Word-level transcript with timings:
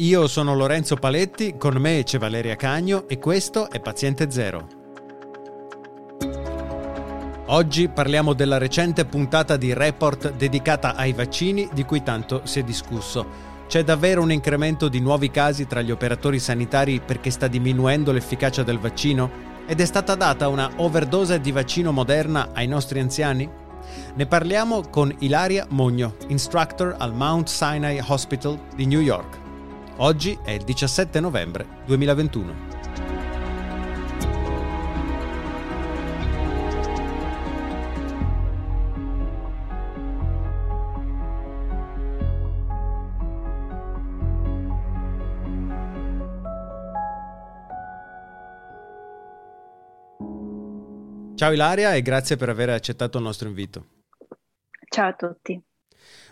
Io 0.00 0.28
sono 0.28 0.54
Lorenzo 0.54 0.96
Paletti, 0.96 1.58
con 1.58 1.76
me 1.76 2.04
c'è 2.04 2.16
Valeria 2.16 2.56
Cagno 2.56 3.06
e 3.06 3.18
questo 3.18 3.68
è 3.68 3.80
Paziente 3.80 4.30
Zero. 4.30 4.66
Oggi 7.48 7.90
parliamo 7.90 8.32
della 8.32 8.56
recente 8.56 9.04
puntata 9.04 9.58
di 9.58 9.74
Report 9.74 10.32
dedicata 10.32 10.94
ai 10.94 11.12
vaccini 11.12 11.68
di 11.74 11.84
cui 11.84 12.02
tanto 12.02 12.40
si 12.44 12.60
è 12.60 12.62
discusso. 12.62 13.26
C'è 13.66 13.84
davvero 13.84 14.22
un 14.22 14.32
incremento 14.32 14.88
di 14.88 15.00
nuovi 15.00 15.30
casi 15.30 15.66
tra 15.66 15.82
gli 15.82 15.90
operatori 15.90 16.38
sanitari 16.38 17.02
perché 17.04 17.28
sta 17.28 17.46
diminuendo 17.46 18.10
l'efficacia 18.10 18.62
del 18.62 18.78
vaccino? 18.78 19.30
Ed 19.66 19.80
è 19.80 19.84
stata 19.84 20.14
data 20.14 20.48
una 20.48 20.70
overdose 20.76 21.40
di 21.40 21.52
vaccino 21.52 21.92
moderna 21.92 22.52
ai 22.54 22.66
nostri 22.66 23.00
anziani? 23.00 23.46
Ne 24.14 24.26
parliamo 24.26 24.80
con 24.88 25.14
Ilaria 25.18 25.66
Mogno, 25.68 26.14
instructor 26.28 26.94
al 26.98 27.12
Mount 27.12 27.48
Sinai 27.48 28.02
Hospital 28.06 28.58
di 28.74 28.86
New 28.86 29.00
York. 29.00 29.39
Oggi 30.02 30.38
è 30.42 30.52
il 30.52 30.62
17 30.62 31.20
novembre 31.20 31.82
2021. 31.84 32.68
Ciao 51.34 51.52
Ilaria 51.52 51.94
e 51.94 52.00
grazie 52.00 52.36
per 52.36 52.48
aver 52.48 52.70
accettato 52.70 53.18
il 53.18 53.24
nostro 53.24 53.48
invito. 53.48 53.86
Ciao 54.88 55.08
a 55.08 55.12
tutti. 55.12 55.62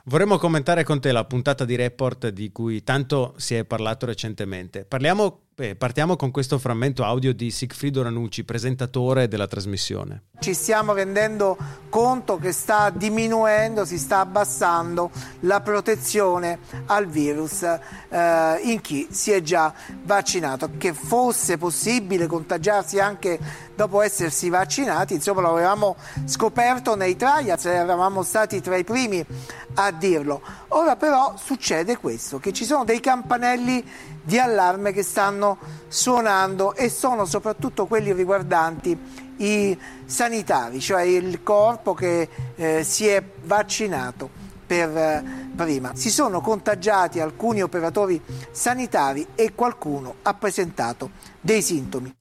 Vorremmo 0.05 0.39
commentare 0.39 0.85
con 0.85 1.01
te 1.01 1.13
la 1.13 1.25
puntata 1.25 1.65
di 1.65 1.77
report 1.77 2.29
di 2.29 2.51
cui 2.51 2.83
tanto 2.83 3.35
si 3.37 3.55
è 3.55 3.65
parlato 3.65 4.07
recentemente. 4.07 4.85
Parliamo 4.85 5.48
Beh, 5.59 5.75
partiamo 5.75 6.15
con 6.15 6.31
questo 6.31 6.57
frammento 6.57 7.03
audio 7.03 7.35
di 7.35 7.51
Sigfrido 7.51 8.01
Ranucci, 8.05 8.45
presentatore 8.45 9.27
della 9.27 9.49
trasmissione. 9.49 10.27
Ci 10.39 10.55
stiamo 10.55 10.93
rendendo 10.93 11.57
conto 11.89 12.37
che 12.37 12.53
sta 12.53 12.91
diminuendo, 12.91 13.85
si 13.85 13.99
sta 13.99 14.21
abbassando 14.21 15.11
la 15.41 15.61
protezione 15.61 16.61
al 16.87 17.09
virus 17.09 17.63
eh, 17.63 18.61
in 18.63 18.81
chi 18.81 19.09
si 19.11 19.33
è 19.33 19.43
già 19.43 19.75
vaccinato. 20.05 20.71
Che 20.79 20.93
fosse 20.93 21.59
possibile 21.59 22.29
contagiarsi 22.29 23.01
anche 23.01 23.37
dopo 23.75 24.01
essersi 24.01 24.49
vaccinati, 24.51 25.15
insomma 25.15 25.41
lo 25.41 25.51
avevamo 25.51 25.97
scoperto 26.27 26.95
nei 26.95 27.17
trials, 27.17 27.65
eravamo 27.65 28.23
stati 28.23 28.61
tra 28.61 28.77
i 28.77 28.85
primi 28.85 29.27
a 29.75 29.91
dirlo. 29.91 30.41
Ora 30.69 30.95
però 30.95 31.35
succede 31.37 31.97
questo, 31.97 32.39
che 32.39 32.53
ci 32.53 32.65
sono 32.65 32.85
dei 32.85 33.01
campanelli 33.01 33.85
di 34.29 34.39
allarme 34.39 34.93
che 34.93 35.03
stanno 35.03 35.57
suonando 35.89 36.75
e 36.75 36.91
sono 36.91 37.25
soprattutto 37.25 37.87
quelli 37.87 38.13
riguardanti 38.13 39.35
i 39.39 39.79
sanitari, 40.05 40.81
cioè 40.81 41.01
il 41.01 41.43
corpo 41.43 41.95
che 41.95 42.29
eh, 42.55 42.85
si 42.85 43.07
è 43.07 43.25
vaccinato 43.45 44.29
per 44.67 44.95
eh, 44.95 45.25
prima. 45.57 45.95
Si 45.95 46.11
sono 46.11 46.43
contagiati 46.43 47.21
alcuni 47.21 47.63
operatori 47.63 48.23
sanitari 48.51 49.29
e 49.35 49.55
qualcuno 49.55 50.17
ha 50.21 50.35
presentato 50.35 51.09
dei 51.41 51.63
sintomi. 51.63 52.15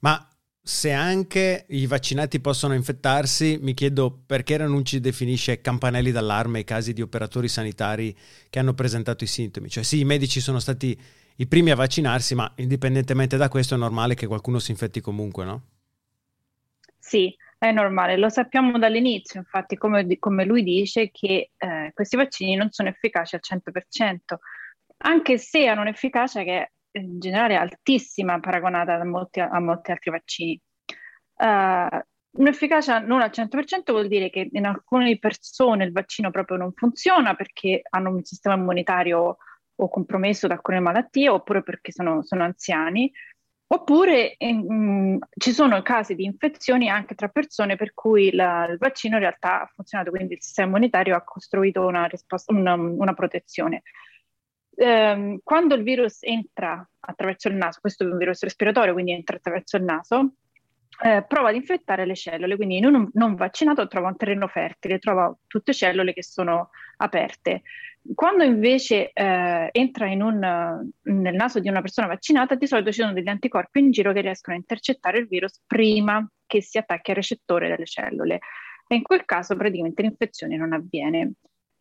Ma 0.00 0.28
se 0.66 0.92
anche 0.92 1.66
i 1.68 1.86
vaccinati 1.86 2.40
possono 2.40 2.72
infettarsi, 2.72 3.58
mi 3.60 3.74
chiedo 3.74 4.22
perché 4.24 4.56
Ranucci 4.56 4.98
definisce 4.98 5.60
campanelli 5.60 6.10
d'allarme 6.10 6.60
i 6.60 6.64
casi 6.64 6.94
di 6.94 7.02
operatori 7.02 7.48
sanitari 7.48 8.16
che 8.48 8.60
hanno 8.60 8.72
presentato 8.72 9.24
i 9.24 9.26
sintomi. 9.26 9.68
Cioè 9.68 9.84
sì, 9.84 10.00
i 10.00 10.04
medici 10.06 10.40
sono 10.40 10.58
stati 10.58 10.98
i 11.36 11.46
primi 11.46 11.70
a 11.70 11.74
vaccinarsi, 11.74 12.34
ma 12.34 12.50
indipendentemente 12.56 13.36
da 13.36 13.50
questo 13.50 13.74
è 13.74 13.78
normale 13.78 14.14
che 14.14 14.26
qualcuno 14.26 14.58
si 14.58 14.70
infetti 14.70 15.02
comunque, 15.02 15.44
no? 15.44 15.62
Sì, 16.98 17.36
è 17.58 17.70
normale, 17.70 18.16
lo 18.16 18.30
sappiamo 18.30 18.78
dall'inizio, 18.78 19.40
infatti 19.40 19.76
come, 19.76 20.18
come 20.18 20.46
lui 20.46 20.62
dice 20.62 21.10
che 21.10 21.50
eh, 21.58 21.90
questi 21.92 22.16
vaccini 22.16 22.56
non 22.56 22.70
sono 22.70 22.88
efficaci 22.88 23.34
al 23.34 23.42
100%, 23.46 24.16
anche 24.96 25.36
se 25.36 25.66
hanno 25.66 25.82
un'efficacia 25.82 26.42
che 26.42 26.70
in 26.98 27.18
generale 27.18 27.56
altissima 27.56 28.38
paragonata 28.40 28.94
a 28.94 29.04
molti, 29.04 29.40
a 29.40 29.58
molti 29.60 29.90
altri 29.90 30.10
vaccini. 30.10 30.60
Uh, 31.36 31.98
un'efficacia 32.36 33.00
non 33.00 33.20
al 33.20 33.30
100% 33.30 33.90
vuol 33.90 34.08
dire 34.08 34.30
che 34.30 34.48
in 34.52 34.66
alcune 34.66 35.18
persone 35.18 35.84
il 35.84 35.92
vaccino 35.92 36.30
proprio 36.30 36.56
non 36.56 36.72
funziona 36.72 37.34
perché 37.34 37.82
hanno 37.90 38.10
un 38.10 38.22
sistema 38.24 38.54
immunitario 38.54 39.36
o 39.76 39.88
compromesso 39.88 40.46
da 40.46 40.54
alcune 40.54 40.80
malattie 40.80 41.28
oppure 41.28 41.62
perché 41.62 41.92
sono, 41.92 42.22
sono 42.22 42.44
anziani. 42.44 43.10
Oppure 43.66 44.36
mh, 44.38 45.16
ci 45.36 45.52
sono 45.52 45.82
casi 45.82 46.14
di 46.14 46.24
infezioni 46.24 46.88
anche 46.88 47.14
tra 47.14 47.28
persone 47.28 47.76
per 47.76 47.92
cui 47.92 48.30
la, 48.30 48.66
il 48.66 48.76
vaccino 48.78 49.14
in 49.14 49.22
realtà 49.22 49.62
ha 49.62 49.70
funzionato, 49.74 50.10
quindi 50.10 50.34
il 50.34 50.42
sistema 50.42 50.68
immunitario 50.68 51.16
ha 51.16 51.24
costruito 51.24 51.84
una, 51.84 52.04
risposta, 52.04 52.52
una, 52.52 52.74
una 52.74 53.14
protezione 53.14 53.82
ehm, 54.76 55.38
quando 55.42 55.74
il 55.74 55.82
virus 55.82 56.22
entra 56.22 56.86
attraverso 57.00 57.48
il 57.48 57.54
naso, 57.54 57.80
questo 57.80 58.04
è 58.04 58.06
un 58.06 58.16
virus 58.16 58.42
respiratorio, 58.42 58.92
quindi 58.92 59.12
entra 59.12 59.36
attraverso 59.36 59.76
il 59.76 59.84
naso, 59.84 60.34
eh, 61.02 61.24
prova 61.26 61.48
ad 61.48 61.54
infettare 61.54 62.06
le 62.06 62.14
cellule, 62.14 62.56
quindi 62.56 62.76
in 62.76 62.86
un 62.86 63.08
non 63.14 63.34
vaccinato 63.34 63.88
trova 63.88 64.08
un 64.08 64.16
terreno 64.16 64.46
fertile, 64.46 64.98
trova 64.98 65.34
tutte 65.46 65.72
cellule 65.72 66.12
che 66.12 66.22
sono 66.22 66.70
aperte. 66.98 67.62
Quando 68.14 68.44
invece 68.44 69.10
eh, 69.12 69.68
entra 69.72 70.06
un, 70.06 70.92
nel 71.02 71.34
naso 71.34 71.58
di 71.58 71.68
una 71.68 71.80
persona 71.80 72.06
vaccinata, 72.06 72.54
di 72.54 72.66
solito 72.66 72.92
ci 72.92 73.00
sono 73.00 73.14
degli 73.14 73.28
anticorpi 73.28 73.80
in 73.80 73.90
giro 73.90 74.12
che 74.12 74.20
riescono 74.20 74.56
a 74.56 74.58
intercettare 74.58 75.18
il 75.18 75.26
virus 75.26 75.62
prima 75.66 76.26
che 76.46 76.60
si 76.60 76.76
attacchi 76.76 77.10
al 77.10 77.16
recettore 77.16 77.68
delle 77.68 77.86
cellule. 77.86 78.40
E 78.86 78.96
in 78.96 79.02
quel 79.02 79.24
caso 79.24 79.56
praticamente 79.56 80.02
l'infezione 80.02 80.56
non 80.56 80.74
avviene 80.74 81.32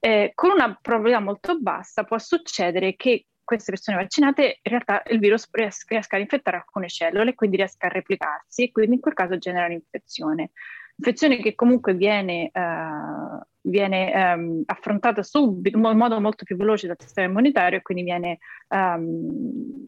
eh, 0.05 0.33
con 0.35 0.51
una 0.51 0.77
probabilità 0.81 1.21
molto 1.21 1.57
bassa 1.61 2.03
può 2.03 2.17
succedere 2.17 2.97
che 2.97 3.27
queste 3.41 3.71
persone 3.71 3.95
vaccinate 3.95 4.59
in 4.61 4.71
realtà 4.71 5.01
il 5.07 5.19
virus 5.19 5.47
riesca, 5.49 6.17
a 6.17 6.19
infettare 6.19 6.57
alcune 6.57 6.89
cellule 6.89 7.35
quindi 7.35 7.55
riesca 7.55 7.87
a 7.87 7.89
replicarsi 7.89 8.63
e 8.63 8.71
quindi 8.73 8.95
in 8.95 9.01
quel 9.01 9.13
caso 9.13 9.37
genera 9.37 9.65
un'infezione. 9.67 10.51
Infezione 10.97 11.37
che 11.37 11.55
comunque 11.55 11.93
viene, 11.93 12.51
uh, 12.53 13.41
viene 13.61 14.33
um, 14.35 14.63
affrontata 14.65 15.23
subito, 15.23 15.77
in 15.77 15.97
modo 15.97 16.19
molto 16.19 16.43
più 16.43 16.57
veloce 16.57 16.87
dal 16.87 16.99
sistema 16.99 17.29
immunitario 17.29 17.79
e 17.79 17.81
quindi 17.81 18.03
viene, 18.03 18.39
um, 18.67 19.85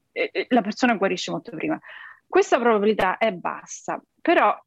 la 0.48 0.62
persona 0.62 0.96
guarisce 0.96 1.30
molto 1.30 1.52
prima. 1.52 1.78
Questa 2.26 2.58
probabilità 2.58 3.18
è 3.18 3.34
bassa, 3.34 4.02
però 4.22 4.58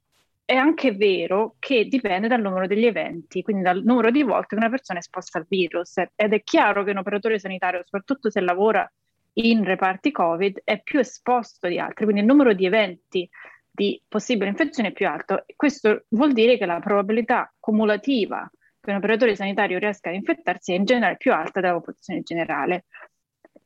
è 0.49 0.55
anche 0.55 0.93
vero 0.93 1.57
che 1.59 1.85
dipende 1.89 2.27
dal 2.27 2.41
numero 2.41 2.67
degli 2.67 2.87
eventi, 2.87 3.43
quindi 3.43 3.63
dal 3.63 3.83
numero 3.83 4.11
di 4.11 4.23
volte 4.23 4.47
che 4.47 4.55
una 4.55 4.71
persona 4.71 4.99
è 4.99 5.03
esposta 5.03 5.37
al 5.37 5.45
virus. 5.47 5.99
Ed 6.15 6.33
è 6.33 6.43
chiaro 6.43 6.85
che 6.85 6.93
un 6.93 6.97
operatore 6.97 7.39
sanitario, 7.39 7.83
soprattutto 7.85 8.31
se 8.31 8.41
lavora 8.41 8.91
in 9.35 9.63
reparti 9.63 10.11
Covid, 10.11 10.63
è 10.65 10.81
più 10.81 11.01
esposto 11.01 11.69
di 11.69 11.79
altri, 11.79 12.05
quindi 12.05 12.23
il 12.23 12.27
numero 12.27 12.55
di 12.55 12.65
eventi 12.65 13.29
di 13.71 14.01
possibile 14.09 14.49
infezione 14.49 14.89
è 14.89 14.93
più 14.93 15.07
alto. 15.07 15.45
Questo 15.55 16.07
vuol 16.09 16.33
dire 16.33 16.57
che 16.57 16.65
la 16.65 16.81
probabilità 16.81 17.53
cumulativa 17.61 18.51
che 18.81 18.91
un 18.91 18.97
operatore 18.97 19.37
sanitario 19.37 19.79
riesca 19.79 20.09
ad 20.09 20.15
infettarsi 20.15 20.73
è 20.73 20.77
in 20.77 20.87
generale 20.87 21.19
più 21.19 21.31
alta 21.31 21.61
della 21.61 21.75
popolazione 21.75 22.23
generale. 22.23 22.87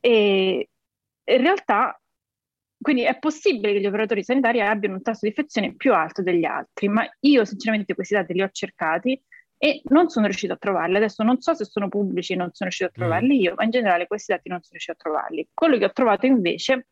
E 0.01 0.69
in 1.23 1.41
realtà 1.41 1.97
quindi 2.83 3.03
è 3.03 3.17
possibile 3.17 3.73
che 3.73 3.79
gli 3.79 3.85
operatori 3.87 4.23
sanitari 4.23 4.61
abbiano 4.61 4.95
un 4.95 5.01
tasso 5.01 5.19
di 5.23 5.29
infezione 5.29 5.73
più 5.73 5.93
alto 5.93 6.21
degli 6.21 6.45
altri, 6.45 6.87
ma 6.87 7.03
io 7.21 7.45
sinceramente 7.45 7.95
questi 7.95 8.13
dati 8.13 8.33
li 8.33 8.41
ho 8.43 8.49
cercati 8.51 9.19
e 9.57 9.81
non 9.85 10.09
sono 10.09 10.25
riuscito 10.25 10.53
a 10.53 10.57
trovarli. 10.57 10.97
Adesso 10.97 11.23
non 11.23 11.39
so 11.39 11.53
se 11.53 11.63
sono 11.65 11.87
pubblici, 11.87 12.35
non 12.35 12.49
sono 12.51 12.69
riuscito 12.69 12.89
a 12.89 12.91
trovarli 12.93 13.37
mm. 13.37 13.41
io, 13.41 13.53
ma 13.55 13.63
in 13.63 13.69
generale 13.69 14.05
questi 14.05 14.33
dati 14.33 14.49
non 14.49 14.59
sono 14.59 14.71
riuscito 14.71 14.97
a 14.97 15.01
trovarli. 15.01 15.47
Quello 15.53 15.77
che 15.77 15.85
ho 15.85 15.91
trovato 15.93 16.25
invece 16.25 16.87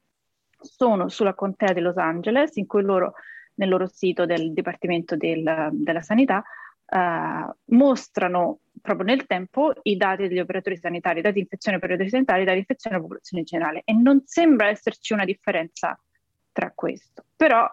sono 0.57 1.09
sulla 1.09 1.33
contea 1.33 1.73
di 1.73 1.81
Los 1.81 1.97
Angeles, 1.97 2.55
in 2.55 2.67
cui 2.67 2.81
loro, 2.83 3.15
nel 3.55 3.67
loro 3.67 3.87
sito 3.87 4.25
del 4.25 4.53
Dipartimento 4.53 5.17
del, 5.17 5.69
della 5.73 6.01
Sanità, 6.01 6.41
uh, 6.91 7.75
mostrano 7.75 8.59
proprio 8.81 9.05
nel 9.05 9.25
tempo 9.25 9.73
i 9.83 9.95
dati 9.95 10.27
degli 10.27 10.39
operatori 10.39 10.77
sanitari, 10.77 11.21
dati 11.21 11.35
di 11.35 11.39
infezione 11.41 11.77
degli 11.77 11.85
operatori 11.85 12.09
sanitari, 12.09 12.41
i 12.41 12.45
dati 12.45 12.55
di 12.55 12.61
infezione 12.61 12.95
della 12.95 13.07
popolazione 13.07 13.43
generale 13.43 13.81
e 13.85 13.93
non 13.93 14.21
sembra 14.25 14.67
esserci 14.67 15.13
una 15.13 15.25
differenza 15.25 15.99
tra 16.51 16.71
questo, 16.73 17.25
però 17.35 17.63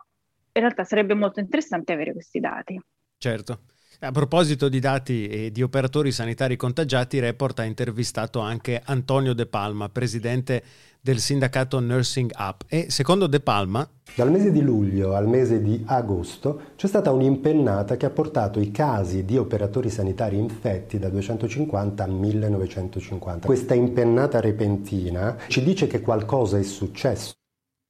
in 0.53 0.61
realtà 0.61 0.85
sarebbe 0.85 1.15
molto 1.15 1.41
interessante 1.41 1.93
avere 1.93 2.13
questi 2.13 2.41
dati. 2.41 2.81
Certo. 3.17 3.63
A 4.01 4.13
proposito 4.13 4.69
di 4.69 4.79
dati 4.79 5.27
e 5.27 5.51
di 5.51 5.61
operatori 5.61 6.13
sanitari 6.13 6.55
contagiati, 6.55 7.19
Report 7.19 7.59
ha 7.59 7.65
intervistato 7.65 8.39
anche 8.39 8.81
Antonio 8.85 9.33
De 9.35 9.47
Palma, 9.47 9.89
presidente 9.89 10.63
del 11.01 11.19
sindacato 11.19 11.81
Nursing 11.81 12.31
Up 12.39 12.63
e 12.69 12.91
secondo 12.91 13.27
De 13.27 13.41
Palma 13.41 13.89
dal 14.15 14.31
mese 14.31 14.53
di 14.53 14.61
luglio 14.61 15.15
al 15.15 15.27
mese 15.29 15.61
di 15.63 15.83
agosto 15.87 16.61
c'è 16.77 16.87
stata 16.87 17.11
un'impennata 17.11 17.97
che 17.97 18.07
ha 18.07 18.11
portato 18.11 18.61
i 18.61 18.71
casi 18.71 19.25
di 19.25 19.37
operatori 19.37 19.91
sanitari 19.91 20.37
infetti 20.37 20.99
da 20.99 21.09
250 21.09 22.05
a 22.05 22.07
1950. 22.07 23.47
Questa 23.47 23.75
impennata 23.75 24.41
repentina 24.41 25.37
ci 25.49 25.63
dice 25.63 25.89
che 25.89 26.01
qualcosa 26.01 26.57
è 26.57 26.63
successo. 26.63 27.33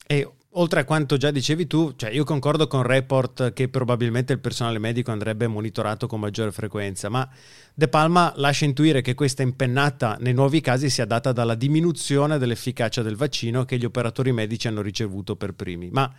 E 0.07 0.38
oltre 0.53 0.81
a 0.81 0.85
quanto 0.85 1.17
già 1.17 1.31
dicevi 1.31 1.67
tu, 1.67 1.93
cioè 1.97 2.11
io 2.11 2.25
concordo 2.25 2.67
con 2.67 2.83
Report 2.83 3.53
che 3.53 3.69
probabilmente 3.69 4.33
il 4.33 4.41
personale 4.41 4.79
medico 4.79 5.11
andrebbe 5.11 5.47
monitorato 5.47 6.07
con 6.07 6.21
maggiore 6.21 6.53
frequenza, 6.53 7.09
ma 7.09 7.29
De 7.75 7.89
Palma 7.89 8.33
lascia 8.37 8.65
intuire 8.65 9.03
che 9.03 9.15
questa 9.15 9.43
impennata 9.43 10.17
nei 10.21 10.33
nuovi 10.33 10.61
casi 10.61 10.91
sia 10.91 11.05
data 11.05 11.33
dalla 11.33 11.55
diminuzione 11.55 12.39
dell'efficacia 12.39 13.03
del 13.03 13.17
vaccino 13.17 13.65
che 13.65 13.77
gli 13.77 13.85
operatori 13.85 14.33
medici 14.33 14.67
hanno 14.67 14.81
ricevuto 14.81 15.37
per 15.37 15.53
primi. 15.53 15.91
Ma 15.91 16.13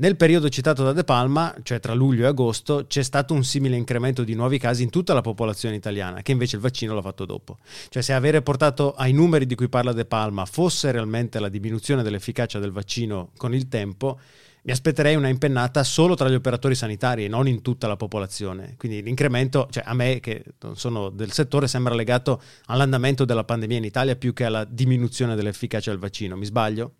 nel 0.00 0.16
periodo 0.16 0.48
citato 0.48 0.82
da 0.82 0.94
De 0.94 1.04
Palma, 1.04 1.54
cioè 1.62 1.78
tra 1.78 1.92
luglio 1.92 2.24
e 2.24 2.28
agosto, 2.28 2.86
c'è 2.86 3.02
stato 3.02 3.34
un 3.34 3.44
simile 3.44 3.76
incremento 3.76 4.24
di 4.24 4.34
nuovi 4.34 4.58
casi 4.58 4.82
in 4.82 4.88
tutta 4.88 5.12
la 5.12 5.20
popolazione 5.20 5.74
italiana, 5.74 6.22
che 6.22 6.32
invece 6.32 6.56
il 6.56 6.62
vaccino 6.62 6.94
l'ha 6.94 7.02
fatto 7.02 7.26
dopo. 7.26 7.58
Cioè 7.90 8.02
se 8.02 8.14
avere 8.14 8.40
portato 8.40 8.94
ai 8.94 9.12
numeri 9.12 9.44
di 9.44 9.54
cui 9.54 9.68
parla 9.68 9.92
De 9.92 10.06
Palma 10.06 10.46
fosse 10.46 10.90
realmente 10.90 11.38
la 11.38 11.50
diminuzione 11.50 12.02
dell'efficacia 12.02 12.58
del 12.58 12.72
vaccino 12.72 13.32
con 13.36 13.54
il 13.54 13.68
tempo, 13.68 14.18
mi 14.62 14.72
aspetterei 14.72 15.16
una 15.16 15.28
impennata 15.28 15.84
solo 15.84 16.14
tra 16.14 16.30
gli 16.30 16.34
operatori 16.34 16.74
sanitari 16.74 17.26
e 17.26 17.28
non 17.28 17.46
in 17.46 17.60
tutta 17.60 17.86
la 17.86 17.96
popolazione. 17.96 18.76
Quindi 18.78 19.02
l'incremento, 19.02 19.68
cioè 19.70 19.82
a 19.86 19.92
me 19.92 20.18
che 20.20 20.44
non 20.62 20.76
sono 20.76 21.10
del 21.10 21.32
settore, 21.32 21.68
sembra 21.68 21.94
legato 21.94 22.40
all'andamento 22.66 23.26
della 23.26 23.44
pandemia 23.44 23.76
in 23.76 23.84
Italia 23.84 24.16
più 24.16 24.32
che 24.32 24.44
alla 24.44 24.64
diminuzione 24.64 25.34
dell'efficacia 25.34 25.90
del 25.90 26.00
vaccino. 26.00 26.36
Mi 26.36 26.46
sbaglio? 26.46 26.94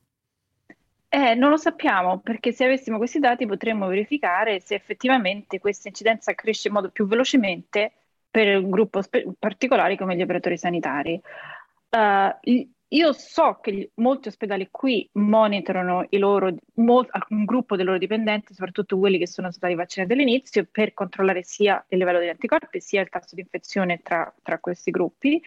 Eh, 1.13 1.35
non 1.35 1.51
lo 1.51 1.57
sappiamo 1.57 2.21
perché 2.21 2.53
se 2.53 2.65
avessimo 2.65 2.97
questi 2.97 3.19
dati 3.19 3.45
potremmo 3.45 3.89
verificare 3.89 4.61
se 4.61 4.77
effettivamente 4.77 5.59
questa 5.59 5.89
incidenza 5.89 6.35
cresce 6.35 6.69
in 6.69 6.75
modo 6.75 6.91
più 6.91 7.05
velocemente 7.09 7.93
per 8.31 8.57
un 8.59 8.71
gruppo 8.71 9.03
spe- 9.03 9.27
particolare 9.37 9.97
come 9.97 10.15
gli 10.15 10.23
operatori 10.23 10.57
sanitari. 10.57 11.21
Uh, 11.91 12.71
io 12.93 13.13
so 13.13 13.59
che 13.61 13.73
gli, 13.73 13.91
molti 13.95 14.29
ospedali 14.29 14.69
qui 14.71 15.09
monitorano 15.15 16.07
loro, 16.11 16.55
mo, 16.75 17.05
un 17.31 17.45
gruppo 17.45 17.75
dei 17.75 17.85
loro 17.85 17.99
dipendenti, 17.99 18.55
soprattutto 18.55 18.97
quelli 18.99 19.19
che 19.19 19.27
sono 19.27 19.51
stati 19.51 19.75
vaccinati 19.75 20.13
all'inizio, 20.13 20.67
per 20.71 20.95
controllare 20.95 21.43
sia 21.43 21.85
il 21.89 21.99
livello 21.99 22.19
degli 22.19 22.29
anticorpi 22.29 22.81
sia 22.81 23.01
il 23.01 23.09
tasso 23.09 23.35
di 23.35 23.41
infezione 23.41 24.01
tra, 24.03 24.33
tra 24.43 24.59
questi 24.59 24.93
gruppi. 24.93 25.43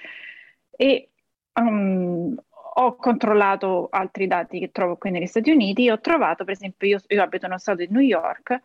E 0.71 1.09
um, 1.53 2.35
ho 2.75 2.95
controllato 2.95 3.87
altri 3.91 4.27
dati 4.27 4.59
che 4.59 4.71
trovo 4.71 4.95
qui 4.95 5.11
negli 5.11 5.27
Stati 5.27 5.51
Uniti, 5.51 5.89
ho 5.89 5.99
trovato, 5.99 6.43
per 6.43 6.53
esempio, 6.53 6.87
io, 6.87 6.99
io 7.07 7.21
abito 7.21 7.45
nello 7.45 7.59
stato 7.59 7.79
di 7.79 7.87
New 7.89 8.01
York 8.01 8.61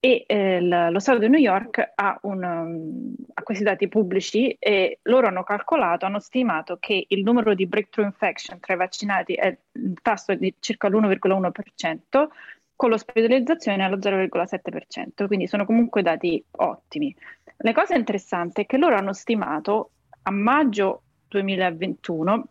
e 0.00 0.24
eh, 0.28 0.60
lo 0.60 1.00
Stato 1.00 1.18
di 1.18 1.28
New 1.28 1.40
York 1.40 1.92
ha, 1.96 2.18
un, 2.22 2.42
um, 2.44 3.14
ha, 3.34 3.42
questi 3.42 3.64
dati 3.64 3.88
pubblici 3.88 4.52
e 4.52 5.00
loro 5.02 5.26
hanno 5.26 5.42
calcolato, 5.42 6.06
hanno 6.06 6.20
stimato 6.20 6.76
che 6.78 7.06
il 7.08 7.22
numero 7.24 7.52
di 7.54 7.66
breakthrough 7.66 8.06
infection 8.06 8.60
tra 8.60 8.74
i 8.74 8.76
vaccinati 8.76 9.32
è 9.34 9.58
il 9.72 9.98
tasso 10.00 10.34
di 10.34 10.54
circa 10.60 10.88
l'1,1%, 10.88 12.28
con 12.76 12.90
l'ospedalizzazione 12.90 13.82
allo 13.82 13.96
0,7%, 13.96 15.26
quindi 15.26 15.48
sono 15.48 15.66
comunque 15.66 16.02
dati 16.02 16.42
ottimi. 16.58 17.12
La 17.58 17.72
cosa 17.72 17.96
interessante 17.96 18.62
è 18.62 18.66
che 18.66 18.76
loro 18.76 18.94
hanno 18.94 19.12
stimato 19.12 19.90
a 20.22 20.30
maggio 20.30 21.02
2021 21.26 22.48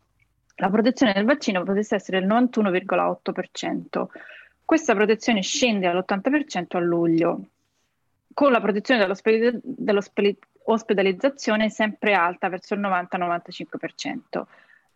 la 0.60 0.70
protezione 0.70 1.14
del 1.14 1.26
vaccino 1.26 1.64
potesse 1.64 1.96
essere 1.96 2.20
del 2.20 2.28
91,8%. 2.28 4.06
Questa 4.66 4.94
protezione 4.94 5.42
scende 5.42 5.88
all'80% 5.88 6.76
a 6.76 6.80
luglio, 6.80 7.42
con 8.34 8.52
la 8.52 8.60
protezione 8.60 9.08
dell'ospedalizzazione 9.64 11.70
sempre 11.70 12.14
alta 12.14 12.50
verso 12.50 12.74
il 12.74 12.82
90-95%. 12.82 14.44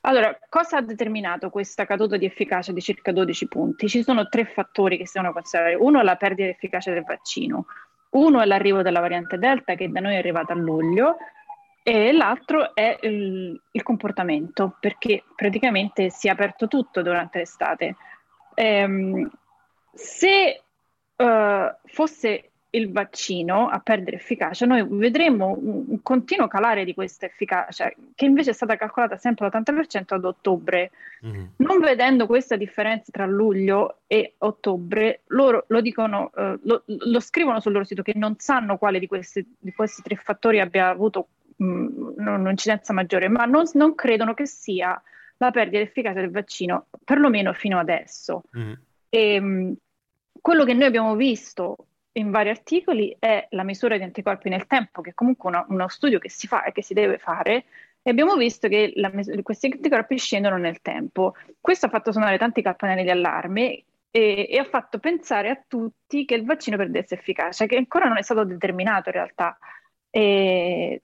Allora, 0.02 0.36
cosa 0.50 0.78
ha 0.78 0.82
determinato 0.82 1.52
questa 1.52 1.86
caduta 1.86 2.18
di 2.18 2.26
efficacia 2.26 2.72
di 2.72 2.82
circa 2.82 3.12
12 3.12 3.48
punti? 3.48 3.88
Ci 3.88 4.02
sono 4.02 4.28
tre 4.28 4.46
fattori 4.46 4.98
che 4.98 5.06
si 5.06 5.12
devono 5.14 5.32
considerare. 5.32 5.76
Uno 5.76 6.00
è 6.00 6.04
la 6.04 6.16
perdita 6.16 6.48
di 6.48 6.54
efficacia 6.54 6.92
del 6.92 7.04
vaccino, 7.04 7.68
uno 8.10 8.42
è 8.42 8.46
l'arrivo 8.46 8.82
della 8.82 9.00
variante 9.00 9.38
Delta 9.38 9.76
che 9.76 9.90
da 9.90 10.00
noi 10.00 10.16
è 10.16 10.18
arrivata 10.18 10.54
a 10.54 10.56
luglio 10.56 11.18
e 11.84 12.12
l'altro 12.12 12.76
è 12.76 12.98
il, 13.02 13.60
il, 13.72 13.84
comportamento, 13.84 14.78
perché 14.80 15.24
praticamente 15.36 16.10
si 16.10 16.28
è 16.28 16.32
aperto 16.32 16.68
tutto 16.68 17.02
durante 17.02 17.40
l'estate. 17.40 17.96
Ehm, 18.54 19.30
se 19.94 20.62
uh, 21.16 21.76
fosse 21.86 22.52
il 22.74 22.92
vaccino 22.92 23.68
a 23.68 23.80
perdere 23.80 24.16
efficacia, 24.18 24.66
noi 24.66 24.86
vedremo 24.88 25.58
un, 25.60 25.84
un, 25.88 26.02
continuo 26.04 26.48
calare 26.48 26.86
di 26.86 26.94
questa 26.94 27.26
efficacia, 27.26 27.92
che 28.16 28.26
invece 28.26 28.52
è 28.52 28.54
stata 28.54 28.76
calcolata 28.76 29.18
sempre 29.18 29.48
all'80% 29.48 30.14
ad 30.14 30.24
ottobre. 30.24 30.92
Mm-hmm. 31.26 31.46
Non 31.58 31.80
vedendo 31.80 32.28
questa 32.28 32.56
differenza 32.56 33.12
tra 33.12 33.26
luglio 33.26 34.02
e 34.08 34.36
ottobre, 34.38 35.22
loro 35.28 35.66
lo 35.68 35.82
dicono, 35.82 36.32
uh, 36.34 36.60
lo, 36.62 36.84
lo, 36.86 37.20
scrivono 37.20 37.60
sul 37.60 37.74
loro 37.74 37.86
sito 37.86 38.04
che 38.04 38.14
non 38.16 38.36
sanno 38.38 38.78
quale 38.78 39.00
di 39.00 39.08
questi, 39.08 39.46
di 39.60 39.74
questi 39.74 40.02
tre 40.04 40.16
fattori 40.16 40.60
abbia 40.60 40.88
avuto 40.90 41.28
un'incidenza 41.64 42.94
maggiore, 42.94 43.28
ma 43.30 43.46
non, 43.46 43.66
non, 43.74 43.96
credono 43.96 44.34
che 44.34 44.48
sia 44.48 45.02
la 45.38 45.52
perdita 45.52 45.78
di 45.78 45.84
efficacia 45.84 46.20
del 46.20 46.32
vaccino, 46.32 46.88
perlomeno 47.04 47.54
fino 47.54 47.80
adesso. 47.80 48.44
Mm. 48.58 48.74
E, 49.10 49.40
mh, 49.40 49.76
quello 50.42 50.64
che 50.64 50.74
noi 50.74 50.86
abbiamo 50.86 51.16
visto 51.16 51.88
in 52.14 52.32
vari 52.32 52.50
articoli 52.50 53.16
è 53.18 53.48
la 53.52 53.64
misura 53.64 53.98
di 53.98 54.04
anticorpi 54.04 54.50
nel 54.50 54.68
tempo, 54.68 55.02
che 55.02 55.12
è 55.12 55.14
comunque 55.14 55.50
uno, 55.50 55.66
uno 55.70 55.88
studio 55.88 56.20
che 56.20 56.30
si 56.30 56.48
fa 56.48 56.64
e 56.64 56.72
che 56.72 56.84
si 56.84 56.94
deve 56.94 57.18
fare, 57.18 57.66
e 58.04 58.10
abbiamo 58.10 58.36
visto 58.36 58.68
che 58.68 58.94
la, 58.96 59.12
questi 59.44 59.70
anticorpi 59.72 60.18
scendono 60.18 60.58
nel 60.58 60.82
tempo. 60.82 61.36
Questo 61.60 61.86
ha 61.86 61.90
fatto 61.90 62.12
suonare 62.12 62.38
tanti 62.38 62.62
campanelli 62.62 63.04
di 63.04 63.12
allarme 63.12 63.84
e, 64.10 64.48
e, 64.50 64.58
ha 64.58 64.66
fatto 64.66 64.98
pensare 64.98 65.50
a 65.50 65.64
tutti 65.68 66.26
che 66.26 66.34
il 66.34 66.44
vaccino 66.44 66.78
perdesse 66.78 67.14
efficacia, 67.14 67.68
che 67.68 67.78
ancora 67.78 68.08
non 68.08 68.18
è 68.18 68.24
stato 68.24 68.44
determinato 68.44 69.10
in 69.10 69.16
realtà. 69.16 69.58
E 70.10 71.02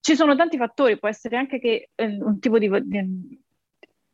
ci 0.00 0.16
sono 0.16 0.34
tanti 0.34 0.56
fattori, 0.56 0.98
può 0.98 1.08
essere 1.08 1.36
anche 1.36 1.58
che 1.58 1.90
eh, 1.94 2.18
un 2.20 2.38
tipo 2.40 2.58
di, 2.58 2.70
di, 2.84 3.40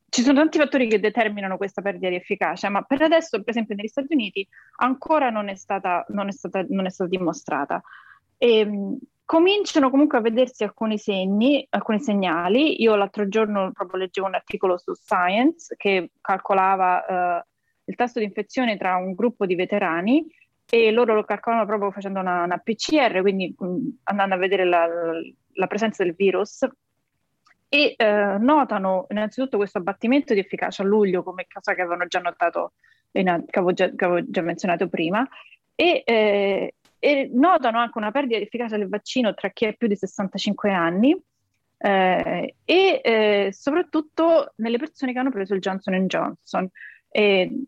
Ci 0.08 0.22
sono 0.22 0.38
tanti 0.38 0.58
fattori 0.58 0.88
che 0.88 1.00
determinano 1.00 1.56
questa 1.56 1.82
perdita 1.82 2.08
di 2.08 2.16
efficacia, 2.16 2.68
ma 2.68 2.82
per 2.82 3.02
adesso, 3.02 3.38
per 3.38 3.50
esempio 3.50 3.74
negli 3.74 3.88
Stati 3.88 4.12
Uniti, 4.12 4.46
ancora 4.76 5.30
non 5.30 5.48
è 5.48 5.54
stata, 5.54 6.04
non 6.08 6.28
è 6.28 6.32
stata, 6.32 6.64
non 6.68 6.86
è 6.86 6.90
stata 6.90 7.10
dimostrata. 7.10 7.82
E, 8.36 8.58
ehm, 8.58 8.98
cominciano 9.26 9.90
comunque 9.90 10.18
a 10.18 10.20
vedersi 10.22 10.62
alcuni 10.64 10.98
segni, 10.98 11.66
alcuni 11.70 12.00
segnali. 12.00 12.80
Io 12.80 12.94
l'altro 12.94 13.28
giorno 13.28 13.72
proprio 13.72 14.00
leggevo 14.00 14.28
un 14.28 14.34
articolo 14.34 14.78
su 14.78 14.94
Science 14.94 15.74
che 15.76 16.12
calcolava 16.20 17.42
uh, 17.42 17.44
il 17.84 17.96
tasso 17.96 18.20
di 18.20 18.24
infezione 18.24 18.76
tra 18.76 18.96
un 18.96 19.14
gruppo 19.14 19.44
di 19.44 19.56
veterani 19.56 20.24
e 20.68 20.90
loro 20.90 21.14
lo 21.14 21.24
calcolano 21.24 21.66
proprio 21.66 21.90
facendo 21.90 22.20
una, 22.20 22.44
una 22.44 22.58
PCR, 22.58 23.20
quindi 23.20 23.54
mh, 23.56 23.76
andando 24.04 24.34
a 24.36 24.38
vedere 24.38 24.64
la, 24.64 24.86
la 25.56 25.66
presenza 25.66 26.02
del 26.02 26.14
virus 26.14 26.66
e 27.68 27.94
eh, 27.96 28.36
notano 28.38 29.06
innanzitutto 29.10 29.56
questo 29.56 29.78
abbattimento 29.78 30.32
di 30.34 30.40
efficacia 30.40 30.82
a 30.82 30.86
luglio 30.86 31.22
come 31.22 31.46
cosa 31.52 31.74
che 31.74 31.80
avevano 31.80 32.06
già 32.06 32.20
notato, 32.20 32.74
in, 33.12 33.44
che, 33.46 33.58
avevo 33.58 33.72
già, 33.72 33.90
che, 33.94 34.04
avevo 34.04 34.30
già, 34.30 34.42
menzionato 34.42 34.88
prima 34.88 35.26
e, 35.74 36.02
eh, 36.06 36.74
e, 36.98 37.30
notano 37.32 37.78
anche 37.78 37.98
una 37.98 38.12
perdita 38.12 38.38
di 38.38 38.44
efficacia 38.44 38.76
del 38.76 38.88
vaccino 38.88 39.34
tra 39.34 39.50
chi 39.50 39.66
ha 39.66 39.72
più 39.72 39.88
di 39.88 39.96
65 39.96 40.72
anni 40.72 41.16
eh, 41.78 42.54
e 42.64 43.00
eh, 43.02 43.48
soprattutto 43.52 44.52
nelle 44.56 44.78
persone 44.78 45.12
che 45.12 45.18
hanno 45.18 45.30
preso 45.30 45.54
il 45.54 45.60
Johnson 45.60 46.06
Johnson. 46.06 46.68
E 47.08 47.64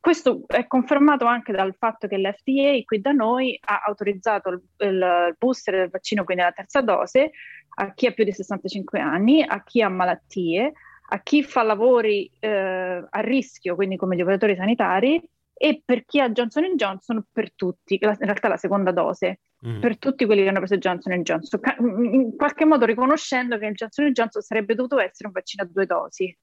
questo 0.00 0.44
è 0.46 0.66
confermato 0.66 1.26
anche 1.26 1.52
dal 1.52 1.74
fatto 1.76 2.06
che 2.06 2.18
l'FDA 2.18 2.82
qui 2.84 3.00
da 3.00 3.12
noi 3.12 3.58
ha 3.64 3.82
autorizzato 3.86 4.50
il, 4.50 4.62
il 4.78 5.34
booster 5.38 5.74
del 5.74 5.90
vaccino, 5.90 6.24
quindi 6.24 6.42
la 6.42 6.52
terza 6.52 6.80
dose, 6.80 7.30
a 7.78 7.92
chi 7.92 8.06
ha 8.06 8.12
più 8.12 8.24
di 8.24 8.32
65 8.32 8.98
anni, 9.00 9.42
a 9.42 9.62
chi 9.62 9.82
ha 9.82 9.88
malattie, 9.88 10.72
a 11.08 11.20
chi 11.20 11.42
fa 11.42 11.62
lavori 11.62 12.30
eh, 12.40 13.04
a 13.08 13.20
rischio, 13.20 13.74
quindi 13.74 13.96
come 13.96 14.16
gli 14.16 14.22
operatori 14.22 14.56
sanitari, 14.56 15.22
e 15.58 15.82
per 15.82 16.04
chi 16.04 16.20
ha 16.20 16.30
Johnson 16.30 16.76
Johnson 16.76 17.24
per 17.32 17.54
tutti, 17.54 17.98
in 18.00 18.16
realtà 18.18 18.48
la 18.48 18.58
seconda 18.58 18.92
dose, 18.92 19.40
mm. 19.66 19.80
per 19.80 19.98
tutti 19.98 20.26
quelli 20.26 20.42
che 20.42 20.48
hanno 20.48 20.58
preso 20.58 20.76
Johnson 20.76 21.22
Johnson, 21.22 21.60
in 21.78 22.36
qualche 22.36 22.66
modo 22.66 22.84
riconoscendo 22.84 23.56
che 23.56 23.66
il 23.66 23.74
Johnson 23.74 24.12
Johnson 24.12 24.42
sarebbe 24.42 24.74
dovuto 24.74 24.98
essere 24.98 25.28
un 25.28 25.32
vaccino 25.32 25.62
a 25.62 25.68
due 25.70 25.86
dosi. 25.86 26.36